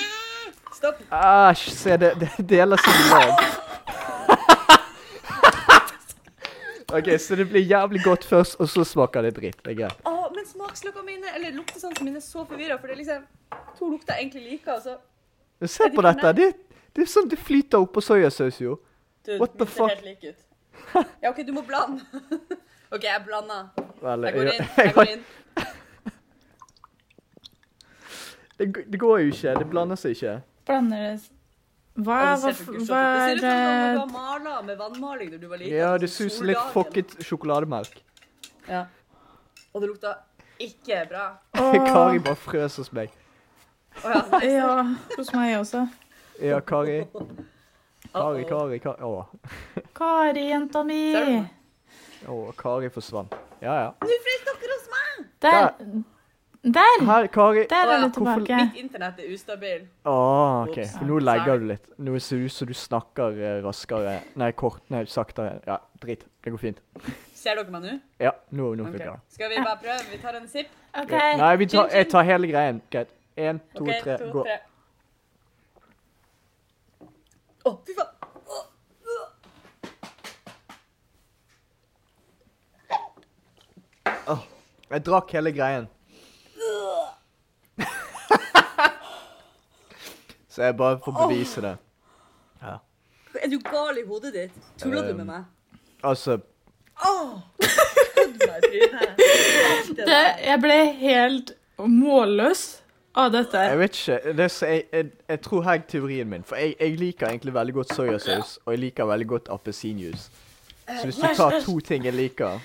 [0.76, 1.02] Stopp.
[1.12, 3.65] Æsj, se, det, det deler seg i lag.
[6.94, 9.58] OK, så det blir jævlig godt først, og så smaker det dritt.
[9.66, 10.02] Det er greit.
[10.06, 13.24] Å, men smaksløkene mine, eller luktesansene mine, er så forvirra, for det er liksom
[13.80, 14.98] To lukter jeg egentlig liker, og så
[15.60, 16.32] Men Se på dette.
[16.38, 16.50] Det,
[16.96, 18.78] det er sånn det flyter oppå soyasaus, jo.
[19.26, 21.08] Dude, What the det ser helt like ut.
[21.24, 22.04] Ja, OK, du må blande.
[22.94, 23.72] OK, jeg blander.
[24.04, 24.52] Vel, Jeg går inn.
[24.54, 25.24] jeg- Jeg går inn.
[28.60, 29.56] Det, det går jo ikke.
[29.60, 30.36] Det blander seg ikke.
[30.66, 31.24] Blander det
[31.96, 35.30] Hva, er hva, det ser hva ut som er du har eh, mala med vannmaling
[35.32, 35.78] da du var liten.
[35.78, 38.02] Ja, sånn det suser litt fokket fucket sjokolademelk.
[38.68, 38.82] Ja.
[39.72, 40.16] Og det lukta
[40.60, 41.28] ikke bra.
[41.94, 43.14] Kari bare frøs hos meg.
[44.04, 44.50] Oh, ja, nei.
[44.52, 44.74] Ja,
[45.16, 45.86] hos meg også.
[46.44, 46.98] Ja, Kari.
[48.16, 49.00] Kari, Kari, Kari.
[49.08, 51.00] Å, Kari, jenta mi.
[52.28, 53.40] Å, Kari forsvant.
[53.64, 53.88] Ja, ja.
[54.04, 55.24] Nå frøs dere hos meg!
[55.48, 55.72] Der.
[55.80, 56.04] Der.
[56.66, 57.68] Her, Kari.
[57.70, 58.56] Der er du tilbake.
[58.56, 59.84] Mitt internett er ustabil.
[60.06, 60.80] Ah, OK.
[60.98, 61.84] For nå legger du litt.
[62.02, 64.16] Nå ser det ut som du snakker eh, raskere.
[64.36, 64.82] Nei, kort.
[64.90, 65.60] Nei, saktere.
[65.68, 66.26] Ja, drit.
[66.44, 66.82] Det går fint.
[67.38, 68.00] Ser dere meg nå?
[68.20, 68.96] Ja, nå, nå Ok.
[68.96, 69.20] funker det.
[69.36, 70.00] Skal vi bare prøve?
[70.12, 70.74] Vi tar en sipp.
[70.98, 71.14] OK.
[71.38, 72.82] Nei, vi tar, jeg tar hele greien.
[72.92, 73.14] Greit.
[73.38, 74.46] Én, to, okay, tre, to, gå.
[77.66, 78.12] Å, oh, fy faen!
[84.26, 84.42] Oh.
[84.90, 85.88] Jeg drakk hele greien.
[90.56, 91.76] Så jeg bare får bevise det.
[92.64, 94.60] Er du gal i hodet ditt?
[94.80, 95.44] Tuller du med meg?
[96.04, 96.38] Altså
[98.48, 99.22] meg i trynet.
[99.98, 102.64] Det jeg ble helt målløs
[103.16, 103.64] av dette.
[103.70, 104.34] Jeg vet ikke.
[104.38, 106.44] Det jeg, jeg, jeg tror her er teorien min.
[106.48, 110.30] For jeg, jeg liker egentlig veldig godt soyasaus, og jeg liker veldig godt appelsinjuice.
[110.86, 112.60] Så hvis du tar to ting jeg liker,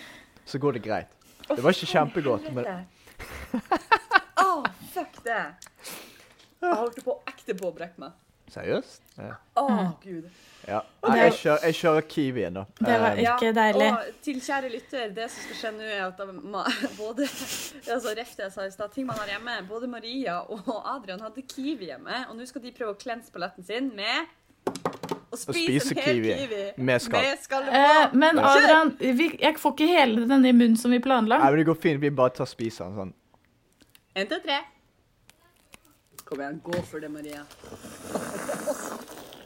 [0.44, 1.18] så går det greit.
[1.48, 2.66] Det var ikke kjempegodt, men
[4.44, 4.50] Å,
[4.94, 5.42] fuck det.
[6.60, 8.12] Jeg holdt på ekte på å brekke meg.
[8.50, 9.00] Seriøst?
[9.18, 9.34] Ja.
[9.56, 9.90] Å, Mm.
[10.02, 10.24] gud.
[10.66, 10.80] ja.
[11.06, 12.64] Nei, jeg kjører, jeg kjører Kiwi da.
[12.80, 13.90] Det var Eh, Ikke deilig.
[13.92, 16.18] Og til kjære lytter, det som skal skje nå, er at
[16.98, 17.22] både
[17.94, 21.20] altså ref det jeg sa i stad, ting man har hjemme, både Maria og Adrian
[21.20, 24.26] hadde kiwi hjemme, og nå skal de prøve å klense paletten sin med
[25.30, 27.22] å spise, spise en hel kiwi kiwi, med skall.
[27.22, 31.38] Med Eh, men Adrian, vi, jeg får ikke hele den i munnen som vi planla.
[31.38, 32.00] Nei, men det går fint.
[32.02, 33.12] Vi bare tar spiser den sånn.
[34.16, 34.58] En til tre.
[36.30, 37.40] Kom igjen, gå for det, Maria.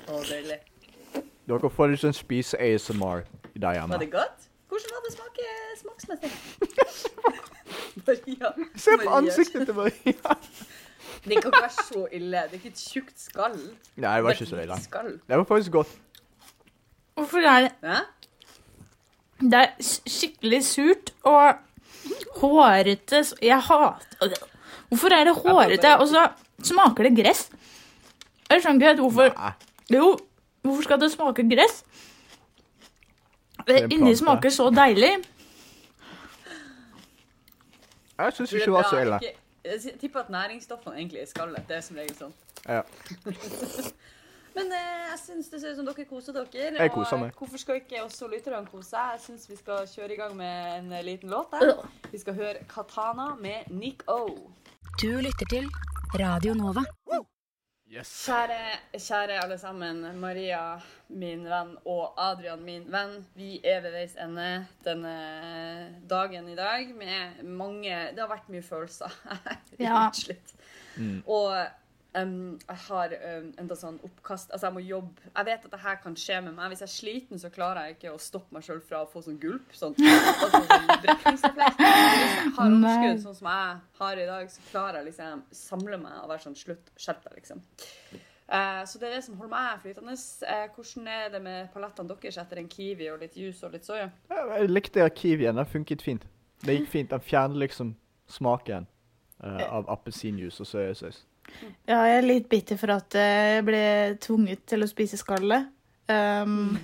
[0.05, 0.59] Å, deilig.
[1.49, 3.23] Dere får ikke sånn spise-ASMR
[3.57, 4.45] der Var det godt?
[4.69, 5.47] Hvordan var det smake,
[5.81, 6.31] smaksmessig?
[8.07, 8.53] Maria.
[8.77, 9.17] Se på Maria.
[9.17, 10.37] ansiktet til Maria!
[11.25, 12.37] Det kan ikke være så ille.
[12.37, 13.55] Det er ikke et tjukt skall.
[13.97, 14.77] Nei, det var ikke så ille.
[14.85, 15.13] Skall.
[15.25, 15.93] Det var faktisk godt.
[17.17, 18.03] Hvorfor er det Hæ?
[19.41, 21.55] Det er skikkelig surt og
[22.43, 24.37] hårete Jeg hater
[24.89, 26.29] Hvorfor er det hårete, og så
[26.67, 27.47] smaker det gress?
[28.51, 29.53] Jeg skjønner ikke helt hvorfor Nei.
[29.93, 30.09] Jo,
[30.65, 31.85] hvorfor skal det smake gress?
[33.67, 35.13] er Inni smaker så deilig.
[38.19, 39.21] Jeg syns ikke det det var er så ille.
[39.65, 41.69] Jeg tipper at næringsstoffene egentlig er i skallet.
[41.69, 42.35] Det er som regel sånn.
[42.69, 42.83] Ja.
[44.55, 46.69] Men eh, jeg syns det ser ut som dere koser dere.
[46.79, 47.33] Jeg koser meg.
[47.33, 49.17] Og hvorfor skal ikke også lytterne kose seg?
[49.17, 51.83] Jeg syns vi skal kjøre i gang med en eh, liten låt der.
[52.13, 54.21] Vi skal høre Katana med Nick O.
[55.01, 55.67] Du lytter til
[56.15, 56.83] Radio Nova.
[57.91, 58.11] Yes.
[58.27, 58.59] Kjære,
[58.99, 60.01] kjære alle sammen.
[60.19, 60.61] Maria,
[61.15, 63.21] min venn, og Adrian, min venn.
[63.39, 64.49] Vi er ved veis ende
[64.87, 65.15] denne
[66.11, 69.15] dagen i dag med mange Det har vært mye følelser.
[69.31, 70.09] Er Ja.
[70.09, 70.55] utslitt.
[71.27, 71.55] Og
[72.19, 72.35] em,
[72.69, 75.25] jeg har um, enda sånn oppkast Altså, jeg må jobbe.
[75.31, 76.73] Jeg vet at det her kan skje med meg.
[76.73, 79.25] Hvis jeg er sliten, så klarer jeg ikke å stoppe meg sjøl fra å få
[79.25, 79.73] sånn gulp.
[79.77, 80.93] Sånn, altså, sånn.
[81.25, 86.01] Hvis jeg har overskudd, sånn som jeg har i dag, så klarer jeg liksom samle
[86.03, 87.61] meg og være sånn Slutt, skjerp deg, liksom.
[88.49, 90.15] Eh, så det er det som holder meg flytende.
[90.49, 93.89] Eh, hvordan er det med palettene deres etter en kiwi og litt juice og litt
[93.89, 94.11] soya?
[94.31, 95.57] Jeg likte kiwien.
[95.57, 96.27] Den funket fint.
[96.65, 97.11] Det gikk fint.
[97.11, 97.95] Den fjerner liksom
[98.31, 98.87] smaken
[99.43, 101.25] eh, av appelsinjuice og soyasaus.
[101.89, 103.85] Ja, jeg er litt bitter for at jeg ble
[104.25, 105.71] tvunget til å spise skallet.
[106.09, 106.77] Um,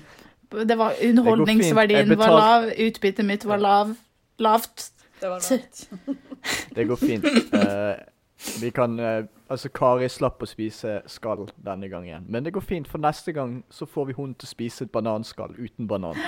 [0.51, 0.97] det var.
[1.05, 3.93] Underholdningsverdien det var lav, utbyttet mitt var lav,
[4.39, 4.91] lavt.
[5.21, 5.85] Det var lavt.
[6.77, 7.27] Det går fint.
[7.53, 7.99] Uh,
[8.63, 12.27] vi kan uh, Altså, Kari slapp å spise skall denne gangen.
[12.31, 14.93] Men det går fint, for neste gang så får vi hun til å spise et
[14.95, 16.19] bananskall uten banan.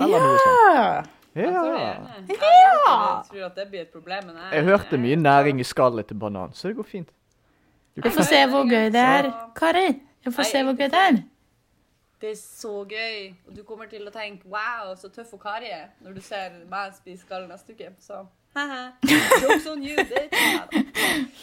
[0.00, 0.62] Eller noe sånt.
[0.72, 0.86] Ja!
[1.32, 1.50] Ja.
[2.28, 2.38] Jeg
[3.28, 4.32] tror at det blir et problem.
[4.52, 7.12] Jeg hørte mye næring i skallet til banan, så det går fint.
[7.94, 9.28] Vi får se hvor gøy det er.
[9.56, 9.88] Kari,
[10.24, 11.22] vi får se hvor gøy det er.
[12.22, 13.32] Det er så gøy.
[13.48, 16.50] Og du kommer til å tenke 'wow, så tøff og Kari er' når du ser
[16.70, 17.90] meg spise gall neste uke.
[17.98, 18.92] Så haha.
[19.42, 20.28] Jokes on you, Det.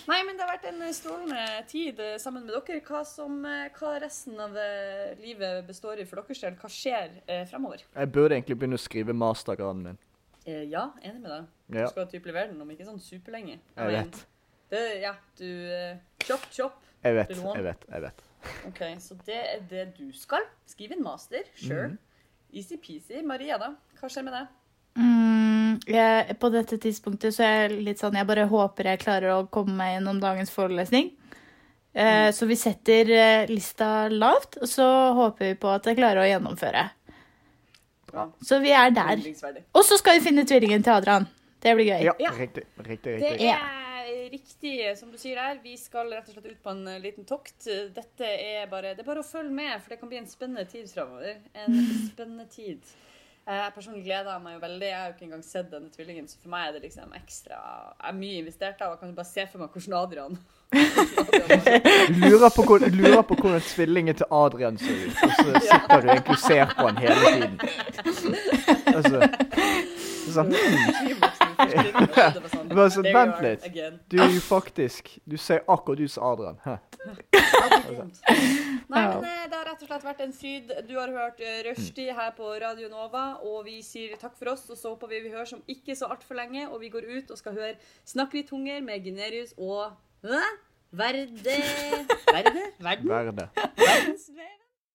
[0.08, 2.82] Nei, men det har vært en strålende tid eh, sammen med dere.
[2.82, 6.56] Hva, som, eh, hva resten av eh, livet består i for deres del?
[6.56, 7.84] Hva skjer eh, fremover?
[7.96, 9.98] Jeg burde egentlig begynne å skrive mastergraden min.
[10.46, 11.46] Eh, ja, enig med deg.
[11.68, 13.60] Du skal typ levere den om ikke sånn superlenge.
[13.60, 14.26] jeg Men vet.
[14.70, 15.98] Det, ja, du eh,
[16.28, 16.76] Chop, chop.
[17.04, 17.86] Jeg vet, jeg vet.
[17.90, 18.22] jeg vet.
[18.68, 20.44] OK, så det er det du skal.
[20.68, 21.44] Skriv en master.
[21.58, 21.88] Sure.
[21.94, 21.98] Mm.
[22.54, 23.22] Easy-peasy.
[23.26, 23.72] Maria, da?
[24.00, 24.48] Hva skjer med deg?
[25.00, 29.36] Mm, jeg, på dette tidspunktet så er jeg litt sånn Jeg bare håper jeg klarer
[29.36, 31.12] å komme meg gjennom dagens forelesning.
[31.94, 36.24] Eh, Så vi setter eh, lista lavt, og så håper vi på at jeg klarer
[36.24, 36.86] å gjennomføre.
[38.10, 38.28] Bra.
[38.42, 39.22] Så vi er der.
[39.78, 41.28] Og så skal vi finne tvillingen til Adrian.
[41.62, 42.08] Det blir gøy.
[42.08, 43.18] Ja, riktig, riktig.
[43.20, 43.89] Riktig, Det er
[44.32, 45.60] riktig, som du sier der.
[45.64, 47.68] Vi skal rett og slett ut på en eh, liten tokt.
[47.96, 50.66] Dette er bare, det er bare å følge med, for det kan bli en spennende
[50.70, 51.40] tid framover.
[51.54, 52.96] En spennende tid.
[53.50, 54.86] Jeg personlig gleder meg jo veldig.
[54.86, 57.58] Jeg har jo ikke engang sett denne tvillingen, så for meg er det liksom ekstra
[57.58, 60.38] Jeg er mye investert av og kan bare se for meg hvordan Adrian
[62.22, 66.12] Lurer på, hvor, lurer på hvordan tvillingen til Adrian ser ut, og så sitter du
[66.14, 67.56] egentlig og ser på han hele tiden.
[68.94, 69.18] Altså,
[70.36, 70.54] sånn,
[71.60, 73.66] Bare sånn, vent litt.
[74.12, 76.60] du er jo faktisk Du ser akkurat ut som Adrian.
[76.64, 76.78] Hæ?
[78.90, 80.72] Nei, men eh, Det har rett og slett vært en fryd.
[80.88, 84.66] Du har hørt uh, Rushdie her på Radio Nova, og vi sier takk for oss.
[84.72, 87.36] Og så håper vi vi høres om ikke så altfor lenge, og vi går ut
[87.36, 87.76] og skal høre
[88.08, 90.42] Snakk litt tunger med Gunerius og Hæ?
[90.92, 92.64] Verde Verde?
[92.80, 93.10] Verden?
[93.10, 93.50] Verde.
[93.78, 94.59] Verdensvev?